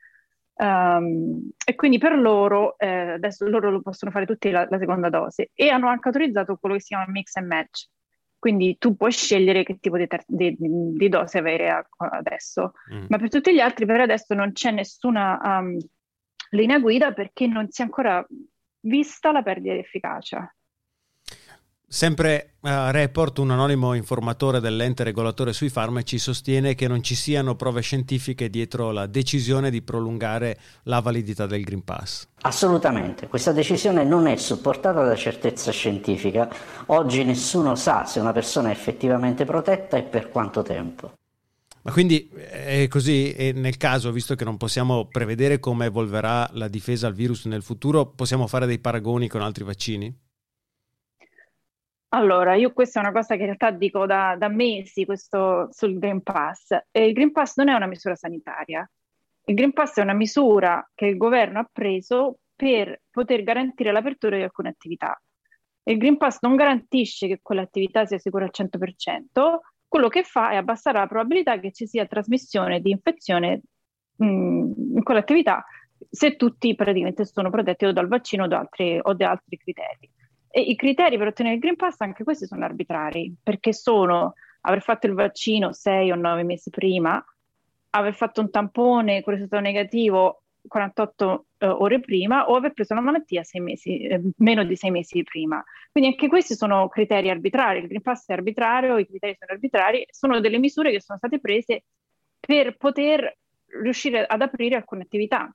Um, 0.56 1.50
e 1.66 1.74
quindi 1.74 1.98
per 1.98 2.16
loro, 2.16 2.78
eh, 2.78 3.14
adesso 3.14 3.48
loro 3.48 3.72
lo 3.72 3.82
possono 3.82 4.12
fare 4.12 4.28
tutti 4.28 4.52
la, 4.52 4.68
la, 4.70 4.78
seconda 4.78 5.10
dose 5.10 5.50
e 5.54 5.70
hanno 5.70 5.88
anche 5.88 6.08
autorizzato 6.10 6.58
quello 6.58 6.76
che 6.76 6.82
si 6.82 6.90
chiama 6.90 7.06
mix 7.08 7.36
and 7.38 7.48
match. 7.48 7.88
quindi 8.38 8.78
tu 8.78 8.96
puoi 8.96 9.12
scegliere 9.12 9.64
che 9.64 9.80
tipo 9.80 9.98
di, 9.98 10.06
ter- 10.06 10.26
di, 10.28 10.56
di 10.60 11.10
dose 11.10 11.40
avere 11.40 11.88
adesso, 11.98 12.74
mm. 12.94 13.06
ma 13.08 13.18
per 13.18 13.30
tutti 13.30 13.54
gli 13.54 13.60
altri 13.60 13.86
per 13.86 14.02
adesso 14.02 14.34
non 14.34 14.52
c'è 14.52 14.72
nessuna 14.72 15.40
um, 15.44 15.78
linea 16.50 16.80
guida 16.80 17.14
perché 17.14 17.48
non 17.48 17.70
si 17.70 17.82
è 17.82 17.86
ancora 17.86 18.26
vista 18.82 19.32
la 19.32 19.42
perdita 19.42 19.74
di 19.74 19.80
efficacia. 19.80 20.54
Sempre 21.94 22.56
a 22.62 22.90
Report, 22.90 23.38
un 23.38 23.52
anonimo 23.52 23.94
informatore 23.94 24.60
dell'ente 24.60 25.04
regolatore 25.04 25.54
sui 25.54 25.70
farmaci 25.70 26.18
sostiene 26.18 26.74
che 26.74 26.88
non 26.88 27.04
ci 27.04 27.14
siano 27.14 27.56
prove 27.56 27.82
scientifiche 27.82 28.50
dietro 28.50 28.90
la 28.90 29.06
decisione 29.06 29.70
di 29.70 29.84
prolungare 29.84 30.58
la 30.86 31.02
validità 31.02 31.46
del 31.46 31.62
Green 31.62 31.84
Pass. 31.84 32.30
Assolutamente, 32.42 33.28
questa 33.28 33.52
decisione 33.52 34.04
non 34.04 34.26
è 34.26 34.36
supportata 34.38 35.04
da 35.04 35.16
certezza 35.16 35.70
scientifica. 35.70 36.50
Oggi 36.88 37.24
nessuno 37.24 37.76
sa 37.76 38.06
se 38.06 38.20
una 38.20 38.32
persona 38.32 38.70
è 38.70 38.72
effettivamente 38.72 39.46
protetta 39.46 39.96
e 39.96 40.02
per 40.02 40.30
quanto 40.30 40.64
tempo. 40.64 41.14
Ma 41.84 41.92
quindi 41.92 42.28
è 42.34 42.88
così, 42.90 43.34
e 43.34 43.52
nel 43.52 43.78
caso, 43.78 44.12
visto 44.12 44.34
che 44.34 44.46
non 44.46 44.58
possiamo 44.58 45.06
prevedere 45.06 45.60
come 45.60 45.86
evolverà 45.86 46.50
la 46.54 46.70
difesa 46.70 47.06
al 47.06 47.14
virus 47.14 47.46
nel 47.46 47.62
futuro, 47.62 48.08
possiamo 48.08 48.48
fare 48.48 48.66
dei 48.66 48.80
paragoni 48.80 49.28
con 49.28 49.44
altri 49.44 49.64
vaccini? 49.64 50.23
Allora, 52.16 52.54
io 52.54 52.72
questa 52.74 53.00
è 53.00 53.04
una 53.04 53.12
cosa 53.12 53.34
che 53.34 53.40
in 53.42 53.48
realtà 53.48 53.72
dico 53.72 54.06
da, 54.06 54.36
da 54.38 54.48
mesi 54.48 55.04
questo, 55.04 55.70
sul 55.72 55.98
Green 55.98 56.22
Pass. 56.22 56.70
E 56.92 57.08
il 57.08 57.14
Green 57.14 57.32
Pass 57.32 57.56
non 57.58 57.70
è 57.70 57.74
una 57.74 57.88
misura 57.88 58.16
sanitaria. 58.16 58.88
Il 59.46 59.56
Green 59.56 59.74
Pass 59.74 59.98
è 59.98 60.02
una 60.02 60.14
misura 60.14 60.88
che 60.94 61.08
il 61.08 61.18
governo 61.18 61.60
ha 61.60 61.70
preso 61.72 62.38
per 62.56 63.02
poter 63.10 63.42
garantire 63.42 63.92
l'apertura 63.92 64.38
di 64.38 64.44
alcune 64.44 64.70
attività. 64.70 65.20
Il 65.86 65.98
Green 65.98 66.18
Pass 66.18 66.38
non 66.42 66.56
garantisce 66.56 67.28
che 67.28 67.40
quell'attività 67.42 68.06
sia 68.06 68.20
sicura 68.20 68.46
al 68.46 68.52
100%, 68.54 69.60
quello 69.88 70.08
che 70.08 70.24
fa 70.24 70.52
è 70.52 70.56
abbassare 70.56 71.00
la 71.00 71.08
probabilità 71.08 71.60
che 71.60 71.72
ci 71.72 71.88
sia 71.88 72.06
trasmissione 72.06 72.80
di 72.80 72.92
infezione 72.92 73.62
mh, 74.18 74.26
in 74.26 75.04
quell'attività 75.04 75.66
se 76.10 76.36
tutti 76.36 76.76
praticamente 76.76 77.26
sono 77.26 77.50
protetti 77.50 77.86
o 77.86 77.92
dal 77.92 78.08
vaccino 78.08 78.44
o 78.44 78.48
da 78.48 78.60
altri, 78.60 79.00
o 79.02 79.14
da 79.14 79.32
altri 79.32 79.58
criteri. 79.58 80.12
E 80.56 80.62
i 80.62 80.76
criteri 80.76 81.18
per 81.18 81.28
ottenere 81.28 81.56
il 81.56 81.62
Green 81.62 81.76
Pass, 81.76 82.00
anche 82.02 82.24
questi 82.24 82.46
sono 82.46 82.64
arbitrari, 82.64 83.34
perché 83.42 83.74
sono 83.74 84.36
aver 84.62 84.84
fatto 84.84 85.08
il 85.08 85.14
vaccino 85.14 85.74
sei 85.74 86.12
o 86.12 86.16
nove 86.16 86.44
mesi 86.44 86.70
prima, 86.70 87.24
aver 87.90 88.14
fatto 88.14 88.40
un 88.40 88.52
tampone 88.52 89.24
con 89.24 89.34
risultato 89.34 89.64
negativo 89.64 90.44
48 90.68 91.46
eh, 91.58 91.68
ore 91.68 92.00
prima 92.00 92.50
o 92.50 92.56
aver 92.56 92.74
preso 92.74 92.94
la 92.94 93.02
malattia 93.02 93.42
mesi, 93.56 94.04
eh, 94.04 94.22
meno 94.38 94.64
di 94.64 94.76
sei 94.76 94.92
mesi 94.92 95.24
prima. 95.24 95.64
Quindi 95.92 96.12
anche 96.12 96.28
questi 96.28 96.54
sono 96.54 96.88
criteri 96.88 97.32
arbitrari, 97.32 97.80
il 97.80 97.88
Green 97.88 98.02
Pass 98.02 98.28
è 98.28 98.34
arbitrario, 98.34 98.98
i 98.98 99.08
criteri 99.08 99.36
sono 99.38 99.54
arbitrari, 99.54 100.06
sono 100.12 100.40
delle 100.40 100.60
misure 100.60 100.92
che 100.92 101.02
sono 101.02 101.18
state 101.18 101.40
prese 101.40 101.84
per 102.40 102.78
poter 102.78 103.38
riuscire 103.82 104.24
ad 104.24 104.42
aprire 104.42 104.76
alcune 104.76 105.02
attività. 105.02 105.52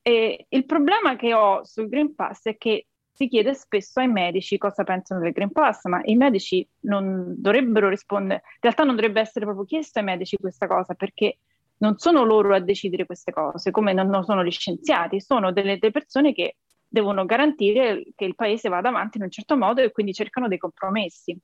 E 0.00 0.46
il 0.48 0.64
problema 0.64 1.16
che 1.16 1.34
ho 1.34 1.64
sul 1.64 1.88
Green 1.88 2.14
Pass 2.14 2.44
è 2.44 2.56
che 2.56 2.86
si 3.12 3.28
chiede 3.28 3.54
spesso 3.54 4.00
ai 4.00 4.08
medici 4.08 4.58
cosa 4.58 4.84
pensano 4.84 5.20
del 5.20 5.32
Green 5.32 5.52
Pass, 5.52 5.84
ma 5.84 6.00
i 6.04 6.16
medici 6.16 6.66
non 6.80 7.34
dovrebbero 7.36 7.88
rispondere, 7.88 8.42
in 8.44 8.58
realtà 8.60 8.84
non 8.84 8.94
dovrebbe 8.94 9.20
essere 9.20 9.44
proprio 9.44 9.66
chiesto 9.66 9.98
ai 9.98 10.04
medici 10.04 10.36
questa 10.36 10.66
cosa, 10.66 10.94
perché 10.94 11.38
non 11.78 11.98
sono 11.98 12.24
loro 12.24 12.54
a 12.54 12.60
decidere 12.60 13.06
queste 13.06 13.32
cose, 13.32 13.70
come 13.70 13.92
non 13.92 14.24
sono 14.24 14.44
gli 14.44 14.50
scienziati, 14.50 15.20
sono 15.20 15.52
delle, 15.52 15.78
delle 15.78 15.92
persone 15.92 16.32
che 16.32 16.56
devono 16.88 17.24
garantire 17.24 18.04
che 18.14 18.24
il 18.24 18.34
paese 18.34 18.68
vada 18.68 18.88
avanti 18.88 19.16
in 19.18 19.24
un 19.24 19.30
certo 19.30 19.56
modo 19.56 19.80
e 19.80 19.90
quindi 19.90 20.12
cercano 20.12 20.48
dei 20.48 20.58
compromessi. 20.58 21.36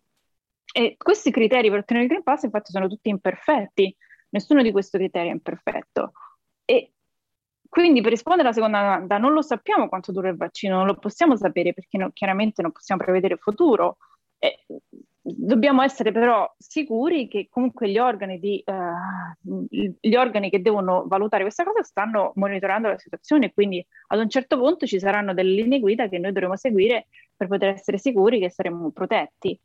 E 0.72 0.96
questi 0.96 1.30
criteri 1.30 1.70
per 1.70 1.80
ottenere 1.80 2.04
il 2.04 2.10
Green 2.10 2.22
Pass 2.22 2.42
infatti 2.42 2.70
sono 2.70 2.86
tutti 2.86 3.08
imperfetti, 3.08 3.94
nessuno 4.30 4.62
di 4.62 4.70
questi 4.70 4.98
criteri 4.98 5.28
è 5.28 5.32
imperfetto. 5.32 6.12
E 6.64 6.92
quindi 7.68 8.00
per 8.00 8.10
rispondere 8.10 8.48
alla 8.48 8.56
seconda 8.56 8.80
domanda, 8.80 9.18
non 9.18 9.32
lo 9.32 9.42
sappiamo 9.42 9.88
quanto 9.88 10.12
dura 10.12 10.28
il 10.28 10.36
vaccino, 10.36 10.76
non 10.76 10.86
lo 10.86 10.96
possiamo 10.96 11.36
sapere 11.36 11.74
perché 11.74 11.98
no, 11.98 12.10
chiaramente 12.12 12.62
non 12.62 12.72
possiamo 12.72 13.02
prevedere 13.02 13.34
il 13.34 13.40
futuro. 13.40 13.98
Eh, 14.38 14.64
dobbiamo 15.20 15.82
essere 15.82 16.12
però 16.12 16.50
sicuri 16.56 17.28
che 17.28 17.48
comunque 17.50 17.90
gli 17.90 17.98
organi, 17.98 18.38
di, 18.38 18.62
uh, 18.64 19.66
gli 19.68 20.14
organi 20.14 20.48
che 20.48 20.62
devono 20.62 21.04
valutare 21.06 21.42
questa 21.42 21.64
cosa 21.64 21.82
stanno 21.82 22.32
monitorando 22.36 22.88
la 22.88 22.98
situazione, 22.98 23.52
quindi 23.52 23.84
ad 24.08 24.20
un 24.20 24.28
certo 24.28 24.58
punto 24.58 24.86
ci 24.86 24.98
saranno 24.98 25.34
delle 25.34 25.52
linee 25.52 25.80
guida 25.80 26.08
che 26.08 26.18
noi 26.18 26.32
dovremo 26.32 26.56
seguire 26.56 27.08
per 27.36 27.48
poter 27.48 27.70
essere 27.70 27.98
sicuri 27.98 28.40
che 28.40 28.50
saremo 28.50 28.90
protetti. 28.90 29.58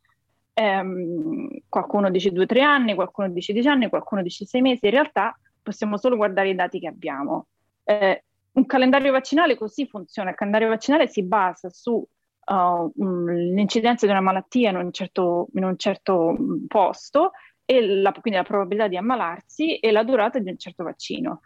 Um, 0.56 1.48
qualcuno 1.68 2.12
dice 2.12 2.32
due 2.32 2.44
o 2.44 2.48
tre 2.48 2.62
anni, 2.62 2.94
qualcuno 2.94 3.30
dice 3.30 3.54
dieci 3.54 3.68
anni, 3.68 3.90
qualcuno 3.90 4.22
dice 4.22 4.46
sei 4.46 4.62
mesi, 4.62 4.86
in 4.86 4.92
realtà 4.92 5.38
possiamo 5.62 5.98
solo 5.98 6.16
guardare 6.16 6.50
i 6.50 6.56
dati 6.56 6.80
che 6.80 6.88
abbiamo. 6.88 7.48
Eh, 7.84 8.24
un 8.54 8.66
calendario 8.66 9.12
vaccinale 9.12 9.58
così 9.58 9.88
funziona, 9.88 10.30
il 10.30 10.36
calendario 10.36 10.70
vaccinale 10.70 11.08
si 11.08 11.24
basa 11.24 11.70
su 11.70 11.94
uh, 12.46 12.92
di 12.96 14.12
una 14.12 14.22
malattia 14.22 14.70
in 14.70 14.76
un 14.76 14.92
certo, 14.92 15.48
in 15.54 15.64
un 15.64 15.78
certo 15.78 16.36
posto 16.68 17.32
e 17.66 18.02
la, 18.02 18.12
quindi 18.12 18.40
la 18.40 18.46
probabilità 18.46 18.88
di 18.88 18.98
ammalarsi 18.98 19.78
e 19.78 19.92
la 19.92 20.04
durata 20.04 20.40
di 20.40 20.50
un 20.50 20.58
certo 20.58 20.84
vaccino. 20.84 21.42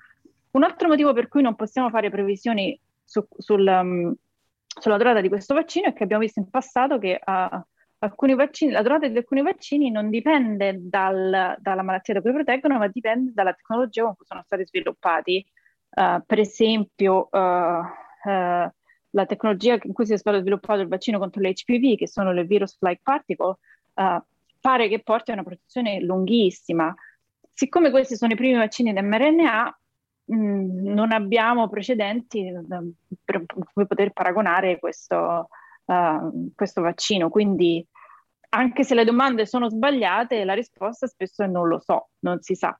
Un 0.51 0.63
altro 0.63 0.87
motivo 0.87 1.13
per 1.13 1.27
cui 1.27 1.41
non 1.41 1.55
possiamo 1.55 1.89
fare 1.89 2.09
previsioni 2.09 2.77
su, 3.03 3.25
sul, 3.37 3.65
um, 3.65 4.13
sulla 4.67 4.97
durata 4.97 5.21
di 5.21 5.29
questo 5.29 5.53
vaccino 5.53 5.87
è 5.87 5.93
che 5.93 6.03
abbiamo 6.03 6.23
visto 6.23 6.39
in 6.39 6.49
passato 6.49 6.97
che 6.97 7.19
uh, 7.23 8.35
vaccini, 8.35 8.71
la 8.71 8.81
durata 8.81 9.07
di 9.07 9.17
alcuni 9.17 9.41
vaccini 9.41 9.91
non 9.91 10.09
dipende 10.09 10.77
dal, 10.81 11.55
dalla 11.59 11.83
malattia 11.83 12.15
da 12.15 12.21
cui 12.21 12.33
proteggono, 12.33 12.77
ma 12.77 12.87
dipende 12.87 13.31
dalla 13.33 13.53
tecnologia 13.53 14.03
con 14.03 14.15
cui 14.15 14.25
sono 14.25 14.41
stati 14.43 14.65
sviluppati. 14.65 15.45
Uh, 15.89 16.21
per 16.25 16.39
esempio, 16.39 17.27
uh, 17.31 17.37
uh, 17.37 18.71
la 19.11 19.25
tecnologia 19.25 19.77
in 19.81 19.93
cui 19.93 20.05
si 20.05 20.13
è 20.13 20.17
stato 20.17 20.39
sviluppato 20.39 20.81
il 20.81 20.87
vaccino 20.87 21.17
contro 21.17 21.41
l'HPV, 21.41 21.97
che 21.97 22.07
sono 22.07 22.31
le 22.31 22.43
virus-like 22.43 23.01
particle, 23.01 23.57
pare 24.59 24.87
che 24.89 25.01
porti 25.01 25.31
a 25.31 25.33
una 25.33 25.43
protezione 25.43 26.01
lunghissima. 26.01 26.93
Siccome 27.51 27.89
questi 27.89 28.15
sono 28.15 28.33
i 28.33 28.35
primi 28.35 28.57
vaccini 28.57 28.93
di 28.93 29.01
mRNA, 29.01 29.79
mh, 30.25 30.35
mm, 30.35 30.87
non 30.93 31.11
abbiamo 31.11 31.67
precedenti 31.67 32.51
per 33.23 33.45
cui 33.73 33.87
poter 33.87 34.11
paragonare 34.11 34.77
questo, 34.77 35.49
questo 36.53 36.81
vaccino. 36.81 37.29
Quindi, 37.29 37.83
anche 38.49 38.83
se 38.83 38.93
le 38.93 39.03
domande 39.03 39.47
sono 39.47 39.67
sbagliate, 39.69 40.43
la 40.43 40.53
risposta 40.53 41.07
spesso 41.07 41.43
è 41.43 41.47
non 41.47 41.67
lo 41.67 41.79
so, 41.79 42.09
non 42.19 42.39
si 42.41 42.53
sa. 42.53 42.77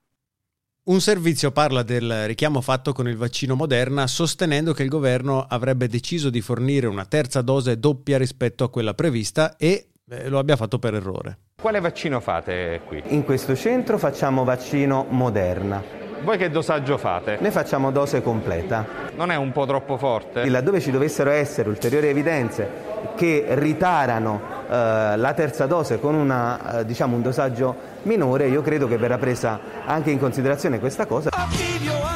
Un 0.88 1.02
servizio 1.02 1.50
parla 1.50 1.82
del 1.82 2.24
richiamo 2.26 2.62
fatto 2.62 2.94
con 2.94 3.06
il 3.08 3.18
vaccino 3.18 3.54
Moderna 3.54 4.06
sostenendo 4.06 4.72
che 4.72 4.82
il 4.82 4.88
governo 4.88 5.44
avrebbe 5.46 5.86
deciso 5.86 6.30
di 6.30 6.40
fornire 6.40 6.86
una 6.86 7.04
terza 7.04 7.42
dose 7.42 7.78
doppia 7.78 8.16
rispetto 8.16 8.64
a 8.64 8.70
quella 8.70 8.94
prevista 8.94 9.56
e 9.58 9.88
eh, 10.08 10.28
lo 10.30 10.38
abbia 10.38 10.56
fatto 10.56 10.78
per 10.78 10.94
errore. 10.94 11.40
Quale 11.60 11.80
vaccino 11.80 12.20
fate 12.20 12.80
qui? 12.86 13.02
In 13.08 13.24
questo 13.24 13.54
centro 13.54 13.98
facciamo 13.98 14.44
vaccino 14.44 15.04
Moderna. 15.10 15.84
Voi 16.22 16.38
che 16.38 16.48
dosaggio 16.48 16.96
fate? 16.96 17.36
Noi 17.38 17.50
facciamo 17.50 17.92
dose 17.92 18.22
completa. 18.22 18.86
Non 19.14 19.30
è 19.30 19.36
un 19.36 19.52
po' 19.52 19.66
troppo 19.66 19.98
forte? 19.98 20.40
E 20.40 20.48
laddove 20.48 20.80
ci 20.80 20.90
dovessero 20.90 21.28
essere 21.28 21.68
ulteriori 21.68 22.06
evidenze 22.06 22.66
che 23.14 23.44
ritarano 23.50 24.57
eh, 24.68 25.16
la 25.16 25.32
terza 25.34 25.64
dose 25.66 25.98
con 25.98 26.14
una, 26.14 26.80
eh, 26.80 26.84
diciamo 26.84 27.16
un 27.16 27.22
dosaggio 27.22 27.74
minore, 28.02 28.48
io 28.48 28.60
credo 28.60 28.86
che 28.86 28.98
verrà 28.98 29.16
presa 29.16 29.58
anche 29.86 30.10
in 30.10 30.18
considerazione 30.18 30.78
questa 30.78 31.06
cosa. 31.06 31.30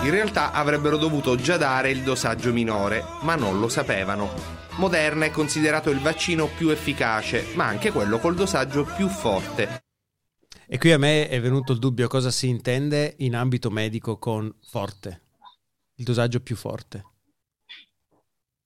In 0.02 0.10
realtà 0.10 0.52
avrebbero 0.52 0.98
dovuto 0.98 1.34
già 1.36 1.56
dare 1.56 1.90
il 1.90 2.02
dosaggio 2.02 2.52
minore, 2.52 3.02
ma 3.22 3.36
non 3.36 3.58
lo 3.58 3.68
sapevano. 3.68 4.28
Moderna 4.76 5.24
è 5.24 5.30
considerato 5.30 5.90
il 5.90 6.00
vaccino 6.00 6.46
più 6.46 6.68
efficace, 6.68 7.46
ma 7.54 7.66
anche 7.66 7.90
quello 7.90 8.18
col 8.18 8.34
dosaggio 8.34 8.84
più 8.84 9.08
forte. 9.08 9.84
E 10.66 10.78
qui 10.78 10.92
a 10.92 10.98
me 10.98 11.28
è 11.28 11.40
venuto 11.40 11.72
il 11.72 11.78
dubbio 11.78 12.08
cosa 12.08 12.30
si 12.30 12.48
intende 12.48 13.14
in 13.18 13.34
ambito 13.34 13.70
medico 13.70 14.18
con 14.18 14.52
forte, 14.62 15.22
il 15.96 16.04
dosaggio 16.04 16.40
più 16.40 16.56
forte. 16.56 17.11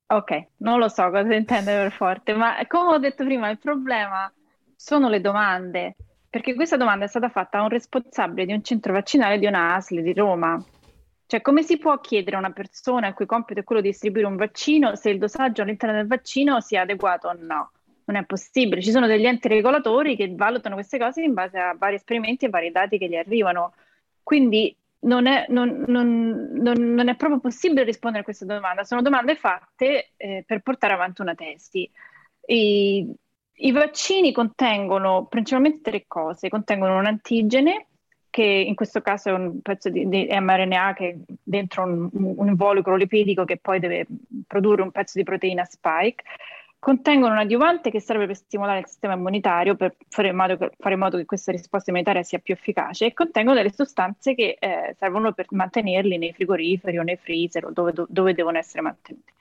Ok, 0.09 0.47
non 0.59 0.79
lo 0.79 0.89
so 0.89 1.11
cosa 1.11 1.35
intende 1.35 1.73
per 1.73 1.91
forte, 1.91 2.33
ma 2.33 2.55
come 2.69 2.95
ho 2.95 2.99
detto 2.99 3.25
prima, 3.25 3.51
il 3.51 3.59
problema 3.59 4.33
sono 4.77 5.09
le 5.09 5.21
domande, 5.21 5.97
perché 6.31 6.55
questa 6.55 6.77
domanda 6.77 7.07
è 7.07 7.09
stata 7.09 7.29
fatta 7.29 7.59
a 7.59 7.63
un 7.63 7.71
responsabile 7.71 8.47
di 8.47 8.53
un 8.53 8.63
centro 8.63 8.93
vaccinale 8.93 9.39
di 9.41 9.47
una 9.47 9.75
ASL 9.75 10.03
di 10.03 10.13
Roma. 10.13 10.63
Cioè, 11.27 11.41
come 11.41 11.65
si 11.65 11.77
può 11.77 11.99
chiedere 11.99 12.37
a 12.37 12.39
una 12.39 12.53
persona 12.53 13.09
il 13.09 13.15
cui 13.15 13.27
compito 13.27 13.59
è 13.59 13.65
quello 13.65 13.81
di 13.81 13.89
distribuire 13.89 14.29
un 14.29 14.37
vaccino 14.37 14.95
se 14.95 15.11
il 15.11 15.19
dosaggio 15.19 15.63
all'interno 15.63 15.97
del 15.97 16.07
vaccino 16.07 16.61
sia 16.61 16.83
adeguato 16.83 17.27
o 17.27 17.37
no? 17.37 17.73
Non 18.05 18.17
è 18.17 18.25
possibile. 18.25 18.81
Ci 18.81 18.93
sono 18.93 19.09
degli 19.09 19.27
enti 19.27 19.49
regolatori 19.49 20.15
che 20.15 20.33
valutano 20.37 20.77
queste 20.77 20.99
cose 20.99 21.23
in 21.23 21.35
base 21.35 21.59
a 21.59 21.75
vari 21.77 21.97
esperimenti 21.97 22.45
e 22.45 22.49
vari 22.49 22.71
dati 22.71 22.97
che 22.97 23.09
gli 23.09 23.17
arrivano. 23.17 23.73
Quindi 24.23 24.73
non 25.00 25.26
è, 25.26 25.47
non, 25.49 25.85
non, 25.87 26.50
non 26.55 27.09
è, 27.09 27.17
proprio 27.17 27.41
possibile 27.41 27.85
rispondere 27.85 28.23
a 28.23 28.25
questa 28.25 28.45
domanda. 28.45 28.85
Sono 28.85 29.03
domande 29.03 29.37
fatte 29.37 30.12
eh, 30.17 30.45
per 30.47 30.61
portare 30.61 30.95
avanti 30.95 31.21
una 31.21 31.35
tesi. 31.35 31.91
E 32.41 33.07
I 33.53 33.73
vaccini 33.73 34.33
contengono 34.33 35.26
principalmente 35.26 35.81
tre 35.83 36.05
cose, 36.07 36.49
contengono 36.49 36.99
un 36.99 37.07
antigene, 37.07 37.87
che 38.31 38.43
in 38.43 38.75
questo 38.75 39.00
caso 39.00 39.31
è 39.31 39.33
un 39.33 39.61
pezzo 39.62 39.88
di, 39.88 40.09
di 40.09 40.29
mRNA 40.31 40.93
che 40.93 41.09
è 41.09 41.17
dentro 41.43 41.85
un, 41.85 42.11
un 42.12 42.49
involucro 42.49 42.95
lipidico 42.95 43.45
che 43.45 43.57
poi 43.57 43.81
deve 43.81 44.07
produrre 44.47 44.83
un 44.83 44.91
pezzo 44.91 45.17
di 45.17 45.25
proteina 45.25 45.65
spike, 45.65 46.23
contengono 46.78 47.33
un 47.33 47.40
adiuvante 47.40 47.90
che 47.90 48.00
serve 48.00 48.26
per 48.26 48.37
stimolare 48.37 48.80
il 48.80 48.87
sistema 48.87 49.14
immunitario, 49.14 49.75
per 49.75 49.97
fare 50.09 50.28
in 50.28 50.37
modo 50.37 50.56
che, 50.56 50.71
in 50.78 50.99
modo 50.99 51.16
che 51.16 51.25
questa 51.25 51.52
risposta 51.52 51.90
immunitaria 51.90 52.23
sia 52.23 52.38
più 52.38 52.54
efficace, 52.54 53.06
e 53.06 53.12
contengono 53.12 53.56
delle 53.56 53.73
sostanze 53.73 54.35
che 54.35 54.56
eh, 54.59 54.95
servono 54.99 55.33
per 55.33 55.47
mantenerli 55.50 56.18
nei 56.18 56.33
frigoriferi 56.33 56.99
o 56.99 57.02
nei 57.02 57.16
freezer 57.16 57.66
o 57.66 57.71
dove, 57.73 57.92
dove 58.09 58.35
devono 58.35 58.59
essere 58.59 58.83
mantenuti. 58.83 59.33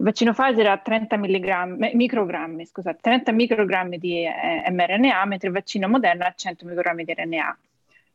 Il 0.00 0.06
vaccino 0.06 0.32
Pfizer 0.32 0.66
ha 0.66 0.78
30 0.78 1.16
microgrammi, 1.18 2.64
scusate, 2.64 2.98
30 3.02 3.32
microgrammi 3.32 3.98
di 3.98 4.24
eh, 4.24 4.70
mRNA, 4.70 5.26
mentre 5.26 5.48
il 5.48 5.54
vaccino 5.54 5.88
Moderna 5.88 6.26
ha 6.26 6.32
100 6.34 6.64
microgrammi 6.64 7.04
di 7.04 7.12
RNA. 7.12 7.58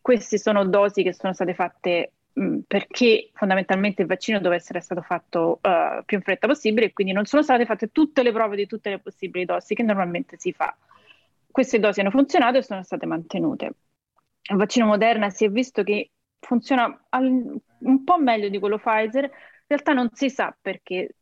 Queste 0.02 0.40
sono 0.40 0.66
dosi 0.66 1.04
che 1.04 1.14
sono 1.14 1.34
state 1.34 1.54
fatte 1.54 2.12
perché 2.68 3.30
fondamentalmente 3.34 4.02
il 4.02 4.08
vaccino 4.08 4.40
deve 4.40 4.56
essere 4.56 4.82
stato 4.82 5.02
fatto 5.02 5.60
uh, 5.62 6.04
più 6.04 6.18
in 6.18 6.24
fretta 6.24 6.48
possibile 6.48 6.88
e 6.88 6.94
quindi 6.94 7.14
non 7.14 7.26
sono 7.26 7.42
state 7.42 7.66
fatte 7.66 7.92
tutte 7.92 8.24
le 8.24 8.34
prove 8.34 8.58
di 8.58 8.68
tutte 8.68 8.90
le 8.90 9.00
possibili 9.00 9.46
dosi 9.46 9.74
che 9.74 9.84
normalmente 9.84 10.38
si 10.38 10.52
fa. 10.52 10.76
Queste 11.50 11.80
dosi 11.80 12.02
hanno 12.02 12.12
funzionato 12.12 12.58
e 12.58 12.62
sono 12.62 12.84
state 12.84 13.06
mantenute. 13.06 13.72
Il 14.50 14.58
vaccino 14.58 14.86
Moderna 14.86 15.30
si 15.30 15.46
è 15.46 15.50
visto 15.50 15.84
che 15.84 16.12
funziona 16.40 17.06
al, 17.10 17.26
un 17.80 18.04
po' 18.04 18.20
meglio 18.20 18.50
di 18.50 18.60
quello 18.60 18.78
Pfizer, 18.78 19.24
in 19.24 19.32
realtà 19.68 19.94
non 19.94 20.10
si 20.14 20.30
sa 20.30 20.56
perché 20.60 21.16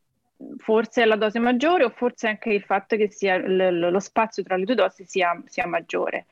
forse 0.57 1.03
è 1.03 1.05
la 1.05 1.15
dose 1.15 1.39
maggiore 1.39 1.83
o 1.83 1.89
forse 1.89 2.27
anche 2.27 2.49
il 2.49 2.63
fatto 2.63 2.95
che 2.97 3.09
sia 3.09 3.37
l- 3.37 3.89
lo 3.89 3.99
spazio 3.99 4.43
tra 4.43 4.55
le 4.57 4.65
due 4.65 4.75
dosi 4.75 5.05
sia, 5.05 5.41
sia, 5.45 5.67
maggiore. 5.67 6.25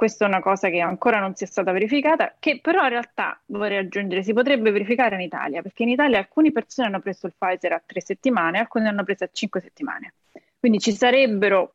Questa 0.00 0.24
è 0.24 0.28
una 0.28 0.40
cosa 0.40 0.70
che 0.70 0.80
ancora 0.80 1.18
non 1.18 1.34
si 1.34 1.44
è 1.44 1.46
stata 1.46 1.72
verificata, 1.72 2.34
che 2.38 2.58
però 2.62 2.84
in 2.84 2.88
realtà 2.88 3.38
vorrei 3.48 3.76
aggiungere 3.76 4.22
si 4.22 4.32
potrebbe 4.32 4.70
verificare 4.70 5.16
in 5.16 5.20
Italia, 5.20 5.60
perché 5.60 5.82
in 5.82 5.90
Italia 5.90 6.16
alcune 6.16 6.52
persone 6.52 6.88
hanno 6.88 7.00
preso 7.00 7.26
il 7.26 7.34
Pfizer 7.36 7.72
a 7.74 7.82
tre 7.84 8.00
settimane, 8.00 8.60
alcune 8.60 8.88
hanno 8.88 9.04
preso 9.04 9.24
a 9.24 9.28
cinque 9.30 9.60
settimane. 9.60 10.14
Quindi 10.58 10.78
ci 10.78 10.92
sarebbero 10.92 11.74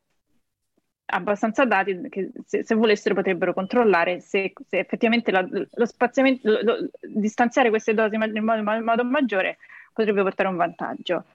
abbastanza 1.05 1.65
dati 1.65 2.09
che 2.09 2.31
se, 2.47 2.63
se 2.63 2.73
volessero 2.73 3.13
potrebbero 3.13 3.53
controllare 3.53 4.19
se, 4.21 4.53
se 4.67 4.79
effettivamente 4.79 5.29
la, 5.29 5.47
lo 5.47 5.85
spaziamento, 5.85 6.49
lo, 6.49 6.61
lo, 6.63 6.89
distanziare 7.01 7.69
queste 7.69 7.93
dosi 7.93 8.15
in 8.15 8.43
modo, 8.43 8.73
in 8.73 8.83
modo 8.83 9.03
maggiore 9.03 9.59
potrebbe 9.93 10.23
portare 10.23 10.49
un 10.49 10.55
vantaggio. 10.55 11.25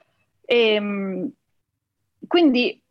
E, 0.45 0.75
ehm, 0.75 1.31
quindi 2.27 2.83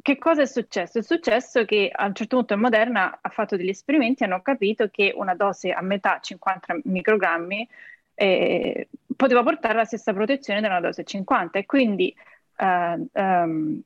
che 0.00 0.18
cosa 0.18 0.42
è 0.42 0.46
successo? 0.46 0.98
È 0.98 1.02
successo 1.02 1.64
che 1.64 1.90
a 1.92 2.06
un 2.06 2.14
certo 2.14 2.36
punto 2.36 2.54
in 2.54 2.60
Moderna 2.60 3.18
ha 3.20 3.28
fatto 3.28 3.56
degli 3.56 3.68
esperimenti 3.68 4.22
e 4.22 4.26
hanno 4.26 4.42
capito 4.42 4.88
che 4.88 5.12
una 5.14 5.34
dose 5.34 5.72
a 5.72 5.82
metà 5.82 6.20
50 6.20 6.80
microgrammi 6.84 7.68
eh, 8.14 8.88
poteva 9.16 9.42
portare 9.42 9.74
la 9.74 9.84
stessa 9.84 10.12
protezione 10.12 10.60
della 10.60 10.80
dose 10.80 11.04
50 11.04 11.58
e 11.58 11.66
quindi 11.66 12.14
eh, 12.56 13.06
ehm, 13.12 13.82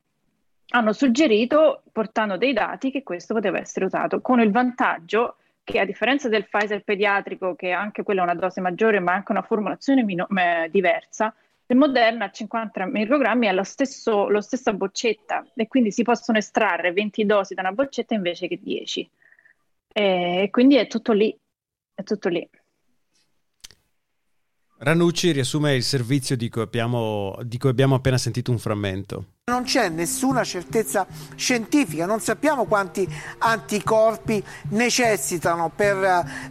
hanno 0.69 0.93
suggerito, 0.93 1.83
portando 1.91 2.37
dei 2.37 2.53
dati, 2.53 2.89
che 2.89 3.03
questo 3.03 3.33
poteva 3.33 3.59
essere 3.59 3.85
usato, 3.85 4.21
con 4.21 4.39
il 4.39 4.51
vantaggio 4.51 5.35
che 5.63 5.79
a 5.79 5.85
differenza 5.85 6.29
del 6.29 6.47
Pfizer 6.47 6.83
pediatrico, 6.83 7.55
che 7.55 7.71
anche 7.71 8.03
quella 8.03 8.21
è 8.21 8.23
una 8.23 8.35
dose 8.35 8.59
maggiore 8.59 8.99
ma 8.99 9.13
anche 9.13 9.31
una 9.31 9.43
formulazione 9.43 10.03
mino- 10.03 10.27
diversa, 10.69 11.33
il 11.73 11.79
Moderna 11.79 12.25
a 12.25 12.31
50 12.31 12.85
microgrammi 12.85 13.47
è 13.47 13.51
lo 13.51 13.63
stesso, 13.63 14.29
lo 14.29 14.41
stessa 14.41 14.73
boccetta 14.73 15.45
e 15.55 15.67
quindi 15.67 15.91
si 15.91 16.03
possono 16.03 16.37
estrarre 16.37 16.93
20 16.93 17.25
dosi 17.25 17.53
da 17.55 17.61
una 17.61 17.71
boccetta 17.71 18.13
invece 18.13 18.47
che 18.47 18.59
10. 18.61 19.09
E 19.91 20.47
quindi 20.51 20.75
è 20.75 20.87
tutto 20.87 21.11
lì, 21.11 21.35
è 21.93 22.03
tutto 22.03 22.29
lì. 22.29 22.47
Ranucci 24.77 25.31
riassume 25.31 25.75
il 25.75 25.83
servizio 25.83 26.35
di 26.35 26.49
cui, 26.49 26.61
abbiamo, 26.61 27.37
di 27.43 27.57
cui 27.57 27.69
abbiamo 27.69 27.95
appena 27.95 28.17
sentito 28.17 28.51
un 28.51 28.59
frammento. 28.59 29.32
Non 29.51 29.63
c'è 29.63 29.89
nessuna 29.89 30.45
certezza 30.45 31.05
scientifica, 31.35 32.05
non 32.05 32.21
sappiamo 32.21 32.63
quanti 32.63 33.05
anticorpi 33.39 34.41
necessitano 34.69 35.69
per 35.69 36.01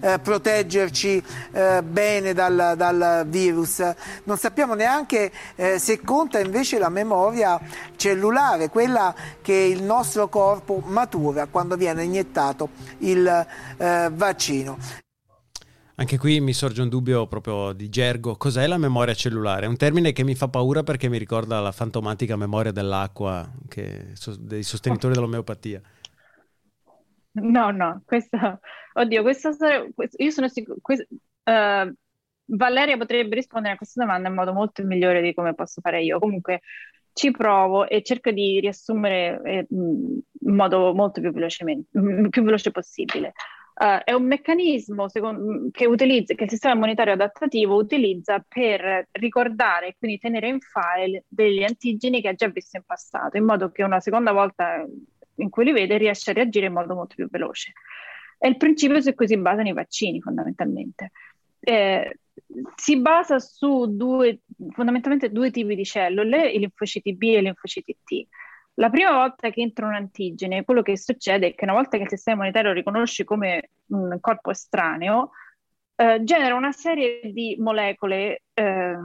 eh, 0.03 0.19
proteggerci 0.19 1.25
eh, 1.53 1.83
bene 1.83 2.35
dal, 2.35 2.75
dal, 2.77 3.25
virus, 3.29 3.83
non 4.25 4.37
sappiamo 4.37 4.75
neanche 4.75 5.33
eh, 5.55 5.79
se 5.79 6.03
conta 6.03 6.39
invece 6.39 6.79
la 6.79 6.91
memoria 6.91 7.59
cellulare, 7.97 8.69
quella 8.69 9.15
che 9.41 9.55
il 9.55 9.83
nostro 9.83 10.29
corpo 10.29 10.83
matura 10.85 11.47
quando 11.47 11.77
viene 11.77 12.05
iniettato 12.05 12.69
il 12.99 13.27
eh, 13.27 14.11
vaccino. 14.13 14.77
Anche 16.03 16.19
qui 16.19 16.41
mi 16.41 16.53
sorge 16.53 16.83
un 16.83 16.89
dubbio 16.89 17.29
proprio 17.29 17.73
di 17.73 17.89
gergo. 17.89 18.35
Cos'è 18.35 18.67
la 18.67 18.77
memoria 18.77 19.15
cellulare? 19.15 19.67
È 19.67 19.69
un 19.69 19.77
termine 19.77 20.11
che 20.11 20.25
mi 20.25 20.35
fa 20.35 20.49
paura 20.49 20.83
perché 20.83 21.09
mi 21.09 21.17
ricorda 21.17 21.61
la 21.61 21.71
fantomatica 21.71 22.35
memoria 22.35 22.73
dell'acqua 22.73 23.49
che, 23.69 24.15
dei 24.41 24.65
sostenitori 24.65 25.15
dell'omeopatia. 25.15 25.81
No, 27.35 27.71
no, 27.71 28.03
questa... 28.05 28.59
Oddio, 28.95 29.23
questa 29.23 29.53
storia... 29.53 29.87
Io 30.17 30.31
sono 30.33 30.49
sicuro... 30.49 30.79
Questa, 30.83 31.07
uh, 31.09 31.95
Valeria 32.47 32.97
potrebbe 32.97 33.37
rispondere 33.37 33.75
a 33.75 33.77
questa 33.77 34.03
domanda 34.03 34.27
in 34.29 34.35
modo 34.35 34.53
molto 34.53 34.83
migliore 34.83 35.23
di 35.23 35.33
come 35.33 35.55
posso 35.55 35.81
fare 35.81 36.03
io. 36.03 36.19
Comunque 36.19 36.63
ci 37.13 37.31
provo 37.31 37.89
e 37.89 38.03
cerco 38.03 38.33
di 38.33 38.59
riassumere 38.59 39.41
eh, 39.45 39.67
in 39.71 40.21
modo 40.41 40.93
molto 40.95 41.21
più, 41.21 41.31
più 41.31 42.43
veloce 42.43 42.71
possibile. 42.73 43.35
Uh, 43.83 43.99
è 44.05 44.13
un 44.13 44.27
meccanismo 44.27 45.09
secondo, 45.09 45.69
che, 45.73 45.87
utilizza, 45.87 46.35
che 46.35 46.45
il 46.45 46.51
sistema 46.51 46.75
immunitario 46.75 47.15
adattativo 47.15 47.75
utilizza 47.75 48.39
per 48.47 49.09
ricordare 49.11 49.89
e 49.89 49.97
quindi 49.99 50.21
tenere 50.21 50.47
in 50.47 50.61
file 50.61 51.25
degli 51.27 51.65
antigeni 51.65 52.21
che 52.21 52.29
ha 52.29 52.35
già 52.35 52.47
visto 52.47 52.77
in 52.77 52.85
passato, 52.87 53.39
in 53.39 53.45
modo 53.45 53.73
che 53.73 53.83
una 53.83 53.99
seconda 53.99 54.31
volta 54.31 54.87
in 55.35 55.51
cui 55.51 55.65
li 55.65 55.73
vede 55.73 55.99
riesce 55.99 56.31
a 56.31 56.35
reagire 56.35 56.67
in 56.67 56.75
modo 56.75 56.95
molto 56.95 57.17
più 57.17 57.27
veloce. 57.29 57.73
È 58.39 58.47
il 58.47 58.57
principio 58.57 59.01
su 59.01 59.15
cui 59.15 59.27
si 59.27 59.37
basano 59.37 59.67
i 59.67 59.73
vaccini 59.73 60.21
fondamentalmente. 60.21 61.11
Eh, 61.59 62.19
si 62.77 63.01
basa 63.01 63.41
su 63.41 63.97
due, 63.97 64.43
fondamentalmente 64.71 65.33
due 65.33 65.51
tipi 65.51 65.75
di 65.75 65.85
cellule, 65.85 66.49
i 66.49 66.61
linfociti 66.61 67.17
B 67.17 67.23
e 67.23 67.39
i 67.39 67.43
linfociti 67.43 67.97
T. 68.05 68.29
La 68.75 68.89
prima 68.91 69.13
volta 69.13 69.51
che 69.51 69.61
entra 69.61 69.87
un 69.87 69.95
antigene, 69.95 70.65
quello 70.65 70.83
che 70.83 70.97
succede 70.97 71.49
è 71.49 71.55
che 71.55 71.65
una 71.65 71.75
volta 71.75 71.97
che 71.97 72.05
il 72.05 72.09
sistema 72.09 72.37
immunitario 72.37 72.71
lo 72.71 72.77
riconosce 72.77 73.25
come 73.25 73.71
un 73.89 74.17
corpo 74.21 74.51
estraneo, 74.51 75.33
eh, 75.95 76.25
genera 76.25 76.55
una 76.55 76.73
serie 76.73 77.21
di 77.33 77.57
molecole, 77.61 78.45
eh, 78.55 78.97